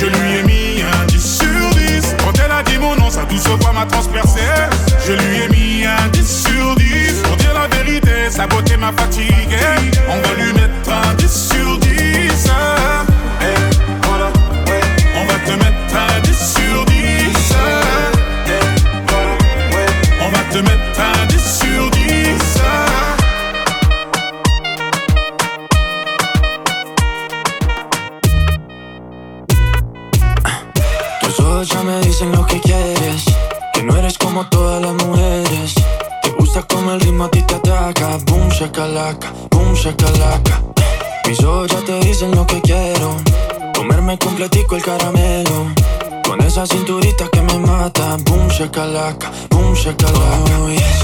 Je 0.00 0.06
lui 0.06 0.38
ai 0.38 0.42
mis 0.42 0.82
un 0.82 1.04
10 1.06 1.38
sur 1.38 1.70
10. 1.74 2.16
Quand 2.24 2.32
elle 2.44 2.50
a 2.50 2.62
dit 2.64 2.78
mon 2.78 2.96
nom, 2.96 3.08
sa 3.08 3.24
douce 3.24 3.46
voix 3.60 3.72
m'a 3.72 3.86
transpercé. 3.86 4.40
Je 5.06 5.12
lui 5.12 5.42
ai 5.44 5.48
mis 5.48 5.86
un 5.86 6.08
10 6.08 6.44
sur 6.46 6.74
10. 6.74 7.22
Pour 7.22 7.36
dire 7.36 7.54
la 7.54 7.68
vérité, 7.76 8.30
sa 8.30 8.46
beauté 8.46 8.76
m'a 8.76 8.92
fatigué. 8.92 9.62
On 10.08 10.18
va 10.26 10.34
lui 10.42 10.52
mettre 10.54 10.90
un 10.90 11.14
10 11.14 11.50
sur 11.52 11.78
10. 11.78 11.88
Hey, 13.40 13.54
voilà. 14.02 14.32
On 15.14 15.24
va 15.26 15.34
te 15.46 15.52
mettre 15.52 15.94
un 15.94 16.20
10 16.22 16.57
como 34.38 34.50
todas 34.50 34.80
las 34.80 34.94
mujeres. 35.04 35.74
Te 36.22 36.30
gusta 36.38 36.62
como 36.62 36.92
el 36.92 37.00
ritmo 37.00 37.24
a 37.24 37.28
ti 37.28 37.42
te 37.42 37.56
ataca. 37.56 38.18
Boom, 38.26 38.48
shakalaka, 38.50 39.32
boom, 39.50 39.74
shakalaka. 39.74 40.62
Mis 41.26 41.42
ojos 41.42 41.72
ya 41.72 41.80
te 41.80 41.98
dicen 42.00 42.30
lo 42.36 42.46
que 42.46 42.60
quiero. 42.60 43.16
Comerme 43.74 44.16
completico 44.16 44.76
el 44.76 44.82
caramelo. 44.82 45.72
Con 46.24 46.40
esa 46.42 46.66
cinturita 46.66 47.28
que 47.32 47.42
me 47.42 47.58
mata. 47.58 48.16
Boom, 48.26 48.46
shakalaka, 48.48 49.32
boom, 49.50 49.74
shakalaka. 49.74 50.60
Oh, 50.60 50.70
yes. 50.70 51.02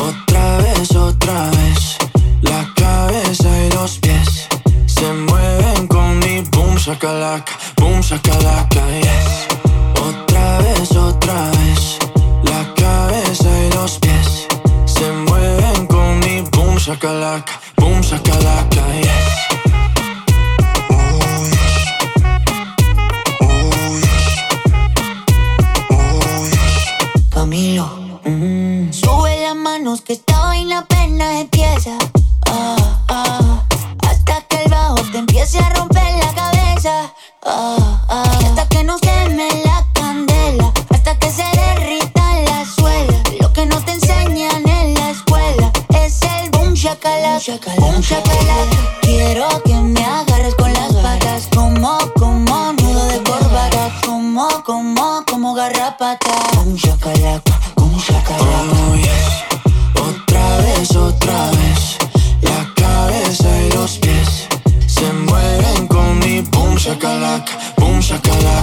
Otra 0.00 0.58
vez, 0.58 0.96
otra 0.96 1.50
vez. 1.50 1.98
La 2.40 2.66
cabeza 2.74 3.48
y 3.66 3.70
los 3.72 3.98
pies 3.98 4.48
se 4.86 5.12
mueven 5.12 5.86
con 5.86 6.18
mi 6.20 6.40
boom, 6.50 6.76
shakalaka, 6.76 7.52
boom, 7.76 8.00
shakalaka, 8.00 8.80
yes. 9.02 9.48
Otra 10.00 10.58
vez, 10.58 10.96
otra 10.96 11.50
vez. 11.50 12.03
Shakalaka, 16.84 17.52
boom, 17.76 18.02
shakalaka, 18.02 18.82
yes. 19.00 19.44
Camilo. 27.30 27.88
Sube 28.90 29.42
las 29.42 29.56
manos 29.56 30.02
que 30.02 30.12
esta 30.12 30.38
vaina 30.40 30.80
apenas 30.80 31.40
empieza. 31.40 31.96
Ah, 32.50 33.00
ah. 33.08 33.64
hasta 34.06 34.42
que 34.42 34.64
el 34.64 34.70
bajo 34.70 34.96
te 35.10 35.18
empiece 35.18 35.58
a 35.60 35.70
romper 35.70 36.02
la 36.18 36.34
cabeza. 36.34 37.14
Ah, 37.46 37.93
shakalaka. 47.44 47.80
Boom 47.80 48.00
shakalaka. 48.00 49.00
Quiero 49.02 49.48
que 49.64 49.74
me 49.74 50.02
agarres 50.02 50.54
con 50.54 50.72
las 50.72 50.92
patas. 50.94 51.48
Como, 51.54 51.98
como 52.18 52.72
nudo 52.72 53.04
de 53.08 53.22
corbata. 53.22 53.92
Como, 54.06 54.48
como, 54.64 55.22
como 55.30 55.54
garrapata. 55.54 56.34
Boom 56.54 56.74
shakalaka. 56.74 57.52
Boom 57.76 57.96
shakalaka. 57.98 58.76
Oh, 58.88 58.96
yes. 58.96 59.26
Otra 60.08 60.56
vez, 60.58 60.96
otra 60.96 61.50
vez. 61.50 61.80
La 62.40 62.60
cabeza 62.74 63.48
y 63.62 63.72
los 63.72 63.98
pies 63.98 64.48
se 64.86 65.12
mueven 65.12 65.86
con 65.86 66.18
mi 66.20 66.40
boom 66.40 66.76
shakalaka, 66.76 67.52
boom 67.76 68.00
shakalaka, 68.00 68.53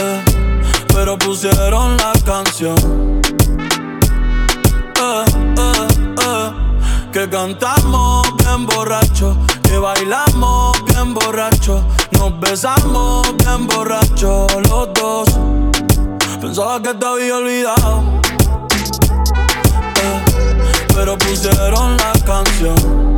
Eh, 0.00 0.24
pero 0.94 1.18
pusieron 1.18 1.96
la 1.96 2.12
canción. 2.24 3.20
Eh, 5.00 5.24
eh, 5.56 6.52
que 7.12 7.28
cantamos 7.28 8.26
bien 8.36 8.66
borracho, 8.66 9.36
que 9.62 9.78
bailamos 9.78 10.76
bien 10.84 11.14
borracho, 11.14 11.84
nos 12.12 12.38
besamos 12.40 13.36
bien 13.38 13.66
borracho 13.66 14.46
los 14.68 14.92
dos. 14.94 15.28
Pensaba 16.40 16.80
que 16.82 16.94
te 16.94 17.06
había 17.06 17.36
olvidado, 17.36 18.20
pero 20.94 21.18
pusieron 21.18 21.96
la 21.96 22.12
canción. 22.24 23.17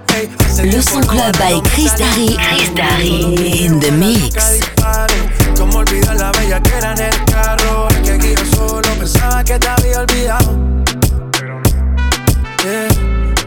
Hey, 0.13 0.29
le 0.63 0.81
son 0.81 1.01
club 1.03 1.37
by 1.37 1.61
Chris 1.73 1.95
Darry, 1.97 2.35
Chris 2.49 2.73
Darry 2.75 3.65
in 3.65 3.79
the 3.79 3.91
mix. 3.91 4.59
Como 5.57 5.79
olvidar 5.79 6.15
la 6.17 6.31
bella 6.31 6.61
que 6.61 6.77
era 6.77 6.93
en 6.93 6.99
el 6.99 7.25
carro. 7.25 7.87
El 7.89 8.01
que 8.03 8.17
guió 8.17 8.45
solo 8.55 8.89
pensaba 8.99 9.43
que 9.43 9.57
te 9.57 9.67
había 9.67 9.99
olvidado. 9.99 10.57
Yeah, 12.63 12.87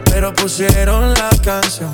pero 0.05 0.33
pusieron 0.33 1.13
la 1.13 1.29
canción. 1.43 1.91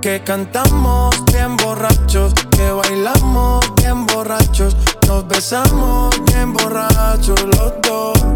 Que 0.00 0.22
cantamos 0.22 1.16
bien 1.32 1.56
borrachos, 1.56 2.32
que 2.50 2.70
bailamos 2.70 3.64
bien 3.76 4.06
borrachos, 4.06 4.76
nos 5.08 5.26
besamos 5.26 6.14
bien 6.26 6.52
borrachos 6.52 7.42
los 7.42 7.72
dos. 7.82 8.35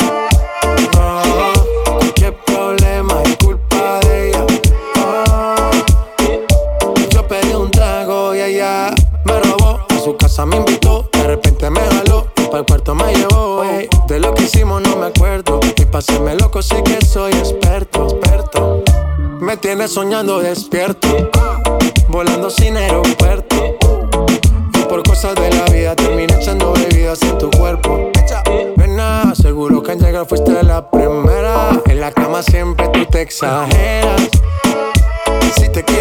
Casa 10.41 10.45
me 10.45 10.57
invitó, 10.57 11.09
de 11.11 11.23
repente 11.23 11.69
me 11.69 11.81
jaló. 11.81 12.27
Para 12.35 12.59
el 12.59 12.65
cuarto 12.65 12.95
me 12.95 13.13
llevó. 13.13 13.63
ey. 13.63 13.87
De 14.07 14.19
lo 14.19 14.33
que 14.33 14.43
hicimos 14.43 14.81
no 14.81 14.95
me 14.95 15.07
acuerdo. 15.07 15.59
Y 15.77 15.85
pa' 15.85 15.99
hacerme 15.99 16.35
loco 16.35 16.61
sé 16.61 16.81
que 16.83 17.03
soy 17.05 17.31
experto, 17.33 18.03
experto. 18.03 18.83
Me 19.39 19.57
tiene 19.57 19.87
soñando 19.87 20.39
despierto, 20.39 21.07
volando 22.09 22.49
sin 22.49 22.77
aeropuerto. 22.77 23.55
Y 24.73 24.83
por 24.85 25.03
cosas 25.03 25.35
de 25.35 25.49
la 25.49 25.65
vida 25.65 25.95
terminé 25.95 26.33
echando 26.39 26.73
bebidas 26.73 27.21
en 27.23 27.37
tu 27.37 27.49
cuerpo. 27.51 28.11
Nena, 28.77 29.33
seguro 29.35 29.81
que 29.83 29.91
al 29.91 29.99
llegar 29.99 30.25
fuiste 30.25 30.63
la 30.63 30.89
primera. 30.89 31.81
En 31.85 31.99
la 31.99 32.11
cama 32.11 32.41
siempre 32.41 32.87
tú 32.89 33.05
te 33.05 33.21
exageras. 33.21 34.29
Si 35.55 35.69
te 35.69 35.83
quieres 35.83 36.00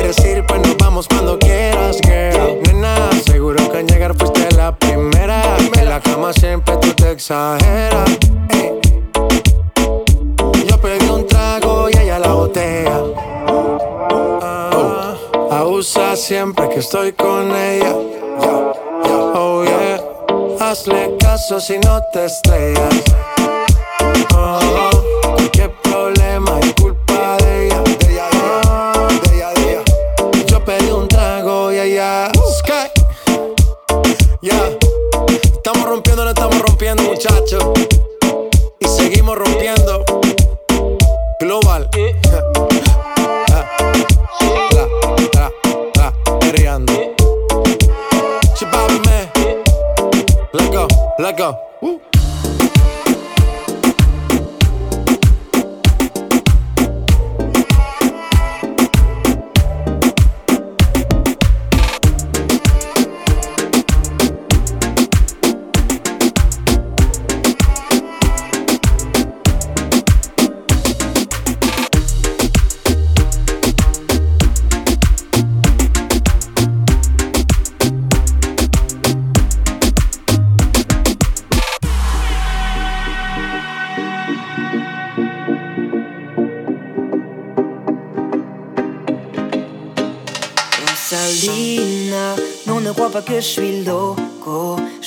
exageras. 7.30 8.18
Ey. 8.50 8.80
Yo 10.68 10.80
pedí 10.80 11.08
un 11.08 11.26
trago 11.28 11.88
y 11.88 11.96
ella 11.96 12.18
la 12.18 12.32
botella. 12.32 13.02
Ah, 14.42 15.14
abusa 15.52 16.16
siempre 16.16 16.68
que 16.70 16.80
estoy 16.80 17.12
con 17.12 17.54
ella. 17.54 17.94
Oh 19.34 19.62
yeah, 19.64 20.00
hazle 20.60 21.16
caso 21.20 21.60
si 21.60 21.78
no 21.78 22.00
te 22.12 22.24
estrellas. 22.24 22.94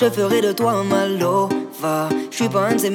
Je 0.03 0.09
ferai 0.09 0.41
de 0.41 0.51
toi 0.51 0.83
ma 0.83 1.05
lova. 1.07 2.09
Je 2.29 2.35
suis 2.35 2.49
pas 2.49 2.67
un 2.67 2.75
de 2.75 2.89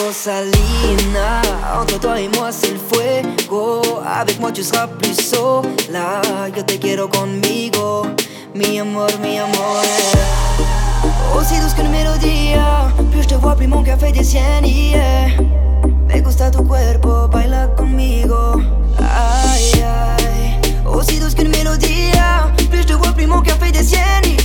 Rosalina, 0.00 1.42
entre 1.78 2.00
toi 2.00 2.18
et 2.18 2.28
moi 2.28 2.50
c'est 2.50 2.72
le 2.72 2.78
fuego. 2.78 3.82
Avec 4.02 4.40
moi 4.40 4.50
tu 4.52 4.62
seras 4.62 4.86
plus 4.86 5.14
sola. 5.14 6.22
Yo 6.56 6.64
te 6.64 6.78
quiero 6.78 7.06
conmigo, 7.06 8.06
mi 8.54 8.80
amor, 8.80 9.10
mi 9.20 9.38
amor. 9.38 9.82
Aussi 11.36 11.60
douce 11.60 11.74
qu'une 11.74 11.90
mélodie, 11.90 12.54
plus 13.10 13.24
je 13.24 13.28
te 13.28 13.34
vois, 13.34 13.56
plus 13.56 13.66
mon 13.66 13.84
fait 13.84 14.12
des 14.12 14.24
siennes. 14.24 14.64
yeah. 14.64 15.36
Me 16.08 16.18
gusta 16.22 16.50
tu 16.50 16.64
cuerpo, 16.64 17.28
baila 17.28 17.66
conmigo. 17.76 18.62
Ay, 19.00 19.82
ay. 19.82 20.60
Aussi 20.86 21.18
douce 21.18 21.34
qu'une 21.34 21.50
mélodie. 21.50 22.12
Plus 22.70 22.80
je 22.80 22.86
te 22.86 22.92
vois, 22.94 23.12
plus 23.12 23.26
mon 23.26 23.44
fait 23.44 23.70
des 23.70 23.84
siennes. 23.84 24.35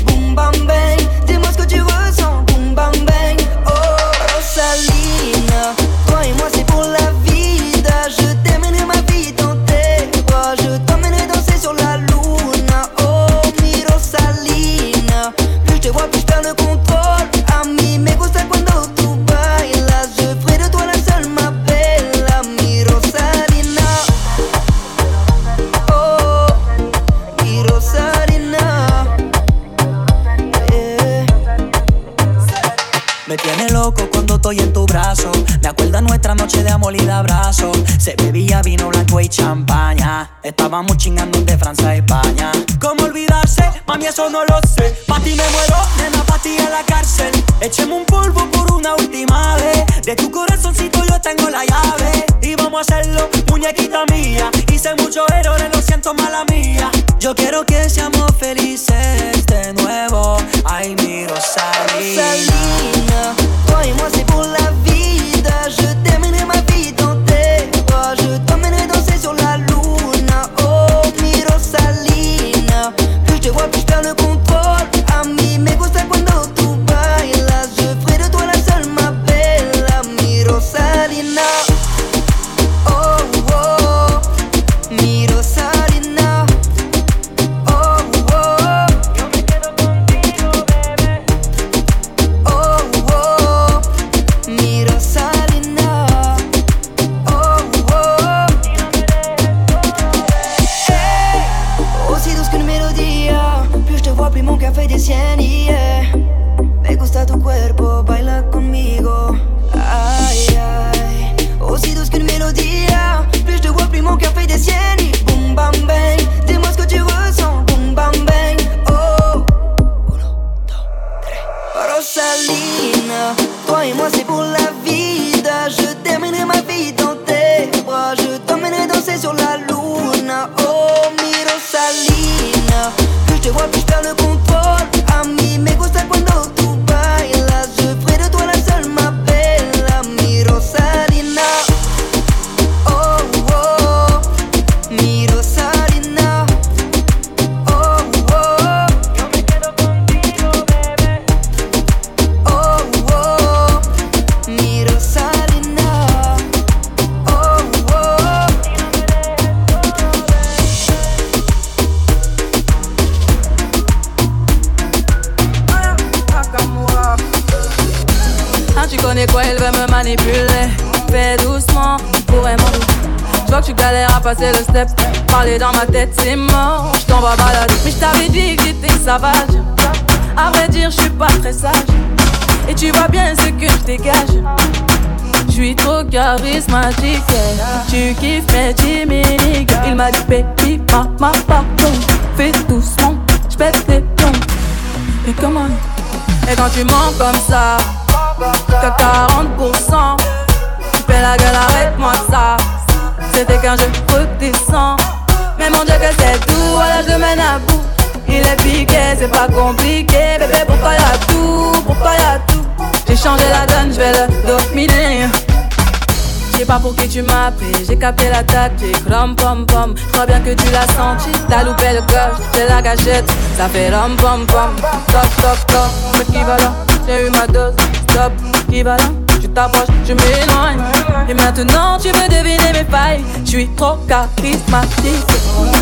pour 216.92 217.02
qui 217.02 217.10
tu 217.10 217.22
m'as 217.22 217.52
pris. 217.52 217.86
J'ai 217.88 217.98
capté 217.98 218.30
la 218.30 218.44
tactique, 218.44 218.98
rom 219.10 219.36
pom 219.36 219.66
pom. 219.66 219.94
Crois 220.12 220.26
bien 220.26 220.40
que 220.42 220.52
tu 220.52 220.70
l'as 220.72 220.88
senti. 220.88 221.32
T'as 221.50 221.64
loupé 221.64 221.94
le 221.94 222.02
coche, 222.02 222.46
c'est 222.54 222.68
la 222.68 222.82
gâchette. 222.82 223.30
Ça 223.58 223.68
fait 223.70 223.90
rom 223.90 224.16
pom 224.18 224.46
pom. 224.46 224.72
Stop, 225.08 225.26
stop, 225.38 225.58
stop. 225.70 225.92
Mais 226.18 226.26
qui 226.26 226.44
va 226.44 226.58
là? 226.58 226.74
J'ai 227.08 227.28
eu 227.28 227.30
ma 227.30 227.48
dose. 227.48 227.74
Stop, 228.10 228.34
qui 228.70 228.84
va 228.84 228.98
là? 228.98 229.04
Tu 229.42 229.50
t'approches, 229.50 229.88
je 230.06 230.14
m'éloigne. 230.14 230.82
Et 231.30 231.34
maintenant 231.34 231.98
tu 231.98 232.10
veux 232.10 232.28
deviner 232.30 232.74
mes 232.74 232.86
failles. 232.86 233.24
Je 233.46 233.50
suis 233.50 233.70
trop 233.76 233.98
charismatique. 234.08 235.28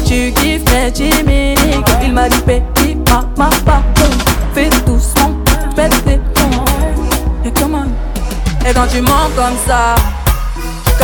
Tu 0.06 0.32
kiffes 0.34 0.72
mes 0.72 0.94
chimiques. 0.94 1.86
Il 2.04 2.14
m'a 2.14 2.30
dit 2.30 2.42
petit, 2.42 2.96
ma, 3.10 3.26
ma, 3.38 3.50
pardon. 3.66 4.16
Fais 4.54 4.70
doucement, 4.86 5.32
pète 5.76 6.04
tes 6.06 6.20
Et 7.46 7.52
comment? 7.60 7.86
Et 8.68 8.74
quand 8.74 8.88
tu 8.88 9.02
mens 9.02 9.30
comme 9.36 9.58
ça. 9.68 9.96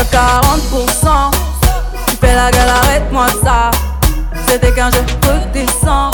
40%. 0.02 1.32
Tu 2.08 2.16
fais 2.18 2.36
la 2.36 2.52
gueule, 2.52 2.70
arrête-moi 2.84 3.28
ça. 3.44 3.72
C'était 4.48 4.72
qu'un 4.72 4.92
jeu 4.92 5.04
redescend. 5.24 6.14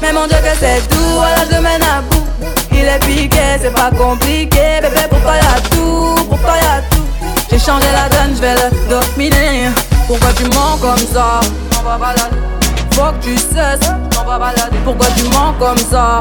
Mais 0.00 0.12
mon 0.12 0.26
Dieu, 0.26 0.36
que 0.38 0.58
c'est 0.58 0.86
doux, 0.88 1.20
alors 1.20 1.46
je 1.50 1.56
mène 1.56 1.82
à 1.82 2.02
bout. 2.02 2.24
Il 2.72 2.84
est 2.84 2.98
piqué, 2.98 3.58
c'est 3.60 3.72
pas 3.72 3.90
compliqué. 3.90 4.80
Bébé, 4.82 5.06
pourquoi 5.08 5.36
y'a 5.36 5.60
tout, 5.70 6.14
pourquoi 6.28 6.56
y'a 6.56 6.82
tout? 6.90 7.06
J'ai 7.50 7.58
changé 7.58 7.86
la 7.92 8.08
donne, 8.08 8.34
je 8.36 8.40
vais 8.40 8.54
le 8.54 8.70
dominer. 8.88 9.70
Pourquoi 10.06 10.32
tu 10.32 10.44
mens 10.44 10.76
comme 10.80 10.98
ça? 10.98 11.40
Faut 12.90 13.12
que 13.12 13.24
tu 13.24 13.36
cesses, 13.36 13.90
Pourquoi 14.84 15.06
tu 15.16 15.24
mens 15.24 15.54
comme 15.58 15.78
ça? 15.78 16.20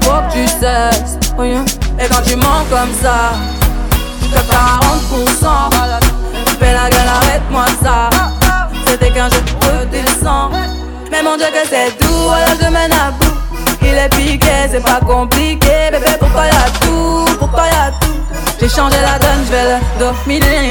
Faut 0.00 0.10
que 0.10 0.32
tu 0.32 0.46
cesses, 0.48 1.18
Et 1.98 2.08
quand 2.08 2.22
tu 2.26 2.36
mens 2.36 2.64
comme 2.70 2.92
ça 3.02 3.63
que 4.34 4.40
40%. 4.40 5.70
Fais 6.58 6.72
la 6.72 6.90
gueule, 6.90 7.08
arrête-moi 7.22 7.66
ça. 7.82 8.10
C'était 8.86 9.10
qu'un 9.10 9.28
jeu, 9.30 9.42
redescends. 9.62 10.50
Mais 11.10 11.22
mon 11.22 11.36
Dieu, 11.36 11.46
que 11.46 11.68
c'est 11.68 11.96
doux, 12.00 12.28
alors 12.30 12.56
je 12.60 12.68
mène 12.68 12.92
à 12.92 13.10
bout. 13.12 13.34
Il 13.82 13.94
est 13.94 14.08
piqué, 14.08 14.68
c'est 14.70 14.82
pas 14.82 15.00
compliqué. 15.00 15.90
Bébé, 15.92 16.16
pour 16.18 16.30
toi 16.30 16.46
y'a 16.46 16.70
tout, 16.80 17.24
pour 17.38 17.50
toi 17.50 17.64
y'a 17.66 17.92
tout? 18.00 18.14
J'ai 18.60 18.68
changé 18.68 18.96
la 19.00 19.18
donne, 19.18 19.44
je 19.46 19.52
vais 19.52 19.64
le 19.64 19.78
dominer. 19.98 20.70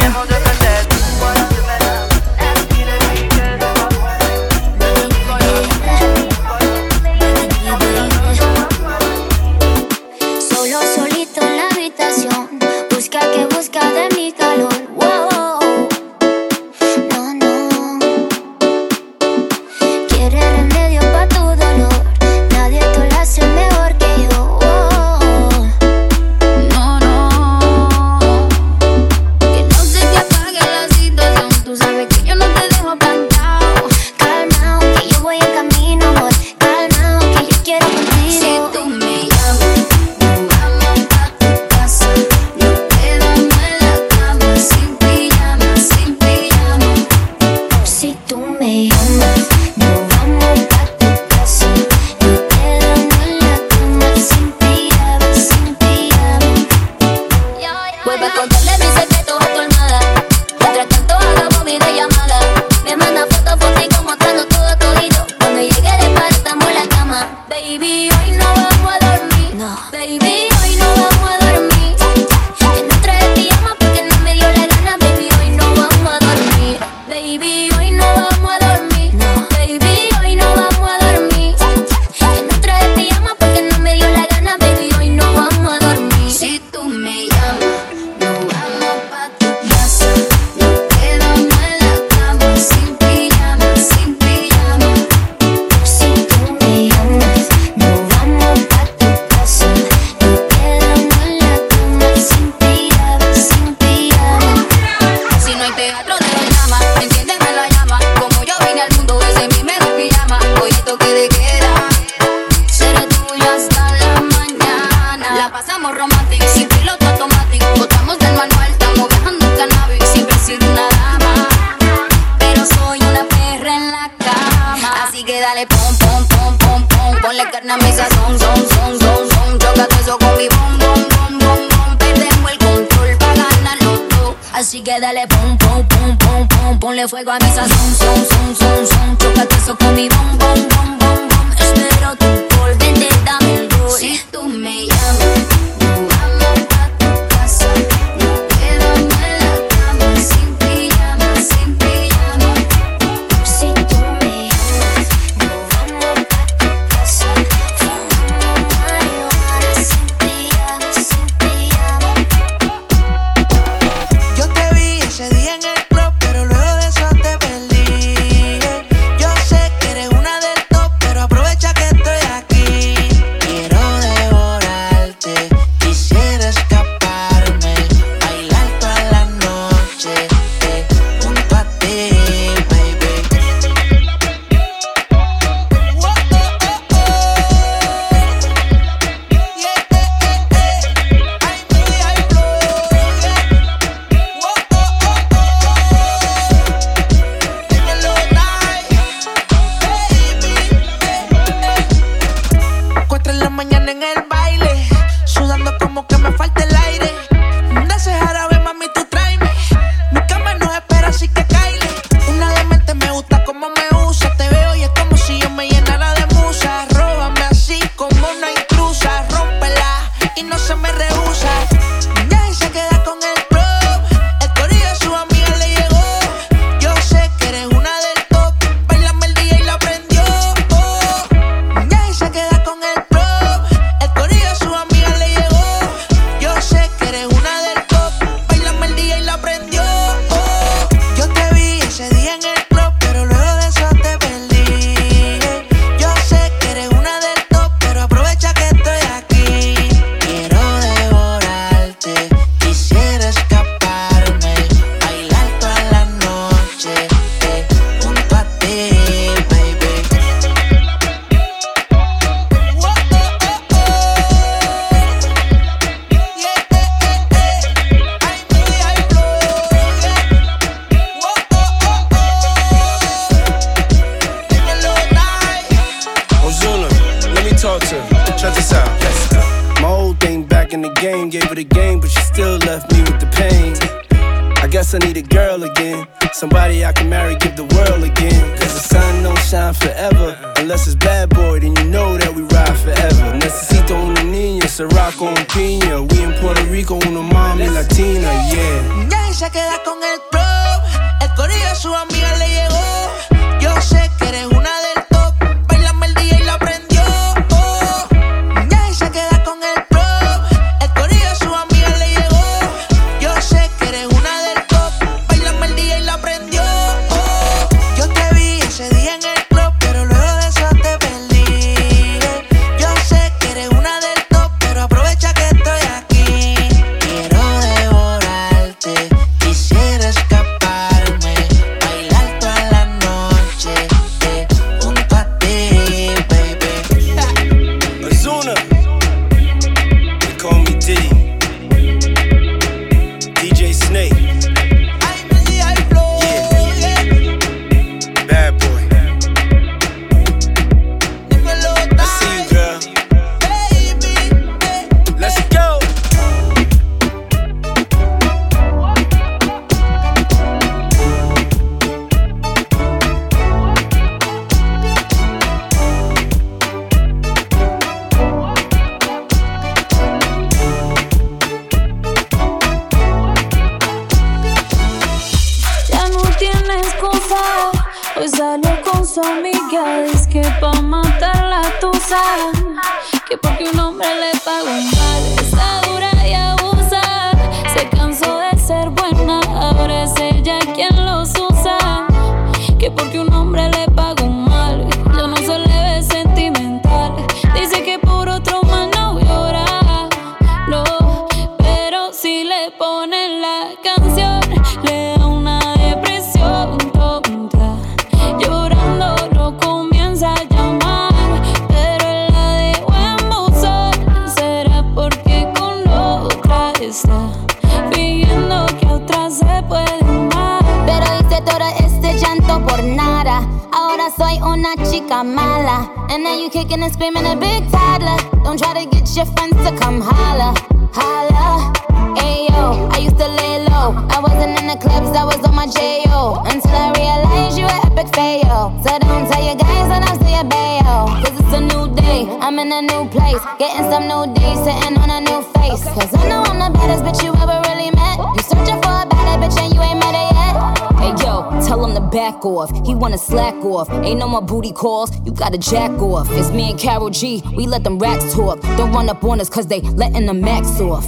Booty 454.43 454.71
calls. 454.71 455.11
You 455.25 455.31
gotta 455.31 455.57
jack 455.57 455.91
off. 456.01 456.27
It's 456.31 456.51
me 456.51 456.71
and 456.71 456.79
Carol 456.79 457.09
G. 457.09 457.41
We 457.55 457.65
let 457.67 457.83
them 457.83 457.97
racks 457.99 458.33
talk. 458.33 458.61
Don't 458.77 458.91
run 458.91 459.09
up 459.09 459.23
on 459.23 459.39
us 459.41 459.49
cause 459.49 459.67
they 459.67 459.81
letting 459.81 460.25
the 460.25 460.33
max 460.33 460.79
off. 460.79 461.05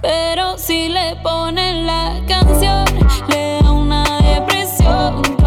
Pero 0.00 0.56
si 0.56 0.88
le 0.88 1.16
ponen 1.22 1.86
la 1.86 2.20
canción, 2.28 2.84
le 3.28 3.60
da 3.62 3.72
una 3.72 4.04
depresión 4.22 5.37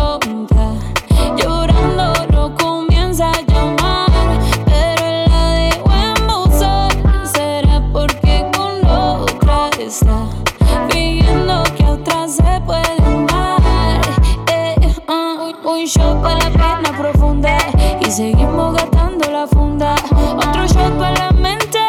y 18.12 18.14
seguimos 18.14 18.74
gastando 18.74 19.32
la 19.32 19.48
funda. 19.48 19.96
Otro 20.36 20.68
shot 20.68 20.98
para 21.00 21.28
la 21.28 21.32
mente, 21.32 21.80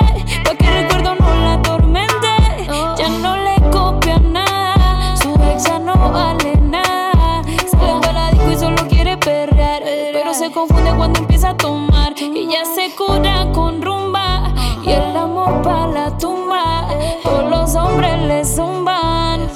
pa' 0.44 0.54
que 0.54 0.66
el 0.68 0.74
recuerdo 0.82 1.16
no 1.16 1.34
la 1.34 1.54
atormente. 1.54 2.28
Ya 2.96 3.08
no 3.08 3.36
le 3.36 3.56
copia 3.70 4.18
nada, 4.18 5.16
su 5.16 5.30
ex 5.50 5.64
ya 5.64 5.80
no 5.80 5.94
vale 6.12 6.56
nada. 6.58 7.42
Sale 7.68 8.00
para 8.00 8.12
la 8.12 8.30
disco 8.30 8.52
y 8.52 8.56
solo 8.56 8.88
quiere 8.88 9.16
perrear, 9.16 9.82
pero 10.12 10.32
se 10.32 10.52
confunde 10.52 10.92
cuando 10.96 11.18
empieza 11.18 11.50
a 11.50 11.56
tomar. 11.56 12.14
Y 12.16 12.46
ya 12.48 12.64
se 12.66 12.94
cura 12.94 13.48
con 13.52 13.82
rumba 13.82 14.54
y 14.84 14.90
el 14.92 15.16
amor 15.16 15.60
para 15.62 15.88
la 15.88 16.18
tumba. 16.18 16.86
Todos 17.24 17.50
los 17.50 17.74
hombres 17.74 18.22
le 18.22 18.44
zumban, 18.44 19.48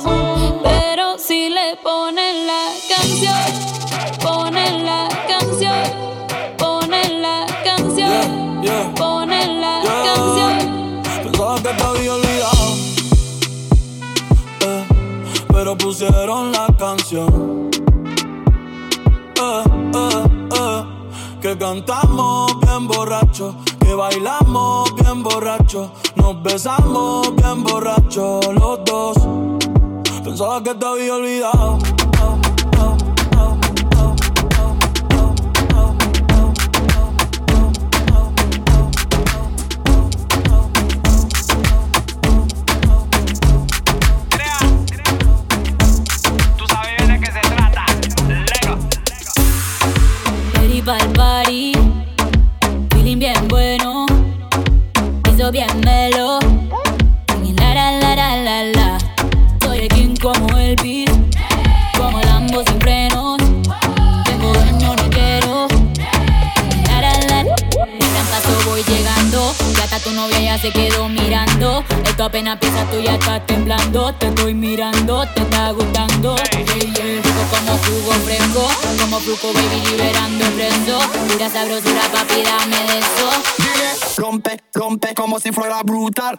pero 0.65 1.17
si 1.17 1.49
le 1.49 1.77
ponen 1.77 2.49
la 2.49 2.65
canción, 2.89 3.96
pusieron 15.99 16.53
la 16.53 16.67
canción. 16.79 17.71
Eh, 19.35 19.65
eh, 19.95 20.49
eh, 20.55 20.85
que 21.41 21.57
cantamos 21.57 22.61
bien 22.61 22.87
borracho, 22.87 23.57
que 23.81 23.95
bailamos 23.95 24.95
bien 24.97 25.23
borracho, 25.23 25.93
nos 26.17 26.43
besamos 26.43 27.35
bien 27.37 27.65
borracho 27.65 28.41
los 28.53 28.85
dos. 28.85 29.17
Pensaba 30.23 30.63
que 30.63 30.75
te 30.75 30.85
había 30.85 31.15
olvidado. 31.15 31.79
Apenas 72.37 72.55
empieza, 72.55 72.85
tú 72.91 73.01
ya 73.01 73.15
estás 73.15 73.47
temblando. 73.47 74.13
Te 74.15 74.27
estoy 74.27 74.53
mirando, 74.53 75.27
te 75.35 75.41
está 75.41 75.71
gustando. 75.71 76.37
Yeah, 76.37 76.65
yeah. 76.67 77.23
Rico 77.23 77.43
como 77.51 77.79
jugo 77.79 78.13
fresco, 78.25 78.69
como 79.01 79.21
flujo 79.21 79.53
baby 79.55 79.81
liberando 79.91 80.45
el 80.45 80.53
preso. 80.53 80.99
Pura 81.33 81.49
sabrosura, 81.49 82.03
papi, 82.13 82.43
dame 82.43 82.77
de 82.93 82.99
eso. 82.99 84.21
Rompe, 84.21 84.61
rompe 84.75 85.15
como 85.15 85.41
si 85.41 85.51
fuera 85.51 85.83
brutal. 85.83 86.39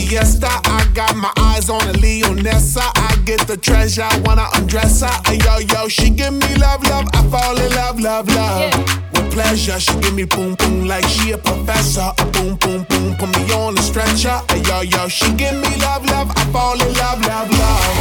Fiesta, 0.00 0.60
I 0.64 0.67
got 0.98 1.14
my 1.14 1.32
eyes 1.38 1.70
on 1.70 1.80
a 1.82 1.92
Leonessa. 1.92 2.82
I 2.82 3.14
get 3.24 3.46
the 3.46 3.56
treasure, 3.56 4.08
wanna 4.24 4.48
undress 4.56 5.02
her. 5.02 5.14
Ay, 5.30 5.38
Yo, 5.46 5.58
yo, 5.72 5.86
she 5.86 6.10
give 6.10 6.32
me 6.34 6.50
love, 6.56 6.82
love, 6.90 7.06
I 7.14 7.22
fall 7.30 7.56
in 7.56 7.70
love, 7.70 8.00
love, 8.00 8.26
love. 8.34 8.74
With 9.12 9.30
pleasure, 9.30 9.78
she 9.78 9.94
give 10.00 10.14
me 10.14 10.24
boom, 10.24 10.56
boom, 10.56 10.88
like 10.88 11.06
she 11.06 11.30
a 11.30 11.38
professor. 11.38 12.10
A 12.18 12.24
boom, 12.34 12.56
boom, 12.56 12.82
boom, 12.90 13.14
put 13.14 13.30
me 13.30 13.46
on 13.52 13.76
the 13.76 13.82
stretcher. 13.82 14.42
Ay, 14.50 14.60
Yo, 14.66 14.80
yo, 14.80 15.06
she 15.06 15.30
give 15.34 15.54
me 15.54 15.70
love, 15.78 16.04
love, 16.06 16.32
I 16.34 16.42
fall 16.50 16.74
in 16.74 16.92
love, 16.94 17.20
love, 17.22 17.48
love. 17.48 17.94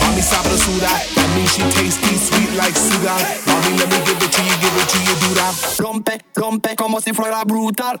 Mommy 0.00 0.24
sabrosura, 0.24 0.88
that 1.12 1.28
means 1.36 1.52
she 1.52 1.60
tasty, 1.76 2.16
sweet 2.16 2.48
like 2.56 2.72
sugar. 2.72 3.18
Mommy, 3.44 3.76
let 3.76 3.92
me 3.92 3.98
give 4.08 4.16
it 4.16 4.32
to 4.32 4.40
you, 4.40 4.56
give 4.56 4.76
it 4.80 4.88
to 4.88 4.98
you, 5.04 5.14
do 5.20 5.30
that. 5.36 5.52
Rompe, 5.84 6.16
rompe 6.34 6.76
como 6.76 6.98
si 7.00 7.12
fuera 7.12 7.44
brutal. 7.44 8.00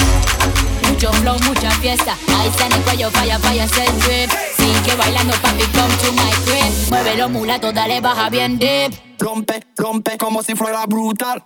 mucho 1.01 1.13
flow, 1.13 1.37
mucha 1.47 1.71
fiesta. 1.71 2.15
Ahí 2.37 2.47
está 2.47 2.67
en 2.67 2.73
el 2.73 2.81
cuello, 2.81 3.09
falla, 3.09 3.39
falla, 3.39 3.67
se 3.67 3.83
drip. 3.83 4.31
Sigue 4.55 4.95
bailando, 4.95 5.33
papi, 5.41 5.63
come 5.73 5.95
to 5.95 6.11
my 6.11 6.31
crib. 6.45 6.89
Mueve 6.89 7.15
los 7.15 7.31
mulatos, 7.31 7.73
dale, 7.73 8.01
baja 8.01 8.29
bien 8.29 8.59
deep. 8.59 8.93
Rompe, 9.17 9.65
rompe 9.75 10.17
como 10.17 10.43
si 10.43 10.53
fuera 10.53 10.85
brutal. 10.85 11.43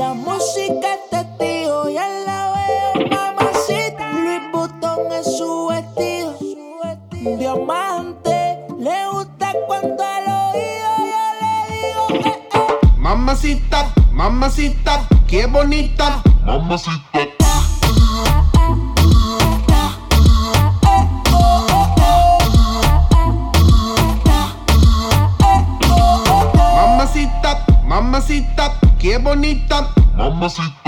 la 0.00 0.14
música 0.14 0.88
te 1.10 1.22
tío, 1.38 1.90
ya 1.90 2.08
la 2.26 2.54
veo, 2.54 3.06
mamacita. 3.10 4.12
Luis 4.12 4.40
Butón 4.50 5.12
es 5.12 5.36
su 5.36 5.66
vestido, 5.66 6.38
diamante, 7.38 8.64
le 8.78 9.08
gusta 9.12 9.52
cuando 9.66 10.02
al 10.02 10.26
oído 10.46 10.90
yo 11.12 11.24
le 11.40 11.52
digo 11.76 12.22
que. 12.22 12.28
Eh. 12.30 12.48
eh. 12.54 12.96
Mamacita, 12.96 13.92
mamacita, 14.10 15.06
qué 15.28 15.44
bonita. 15.44 16.22
Mamacita. 16.46 17.39
es 29.12 29.22
bonita. 29.22 29.88
Mamacita. 30.16 30.79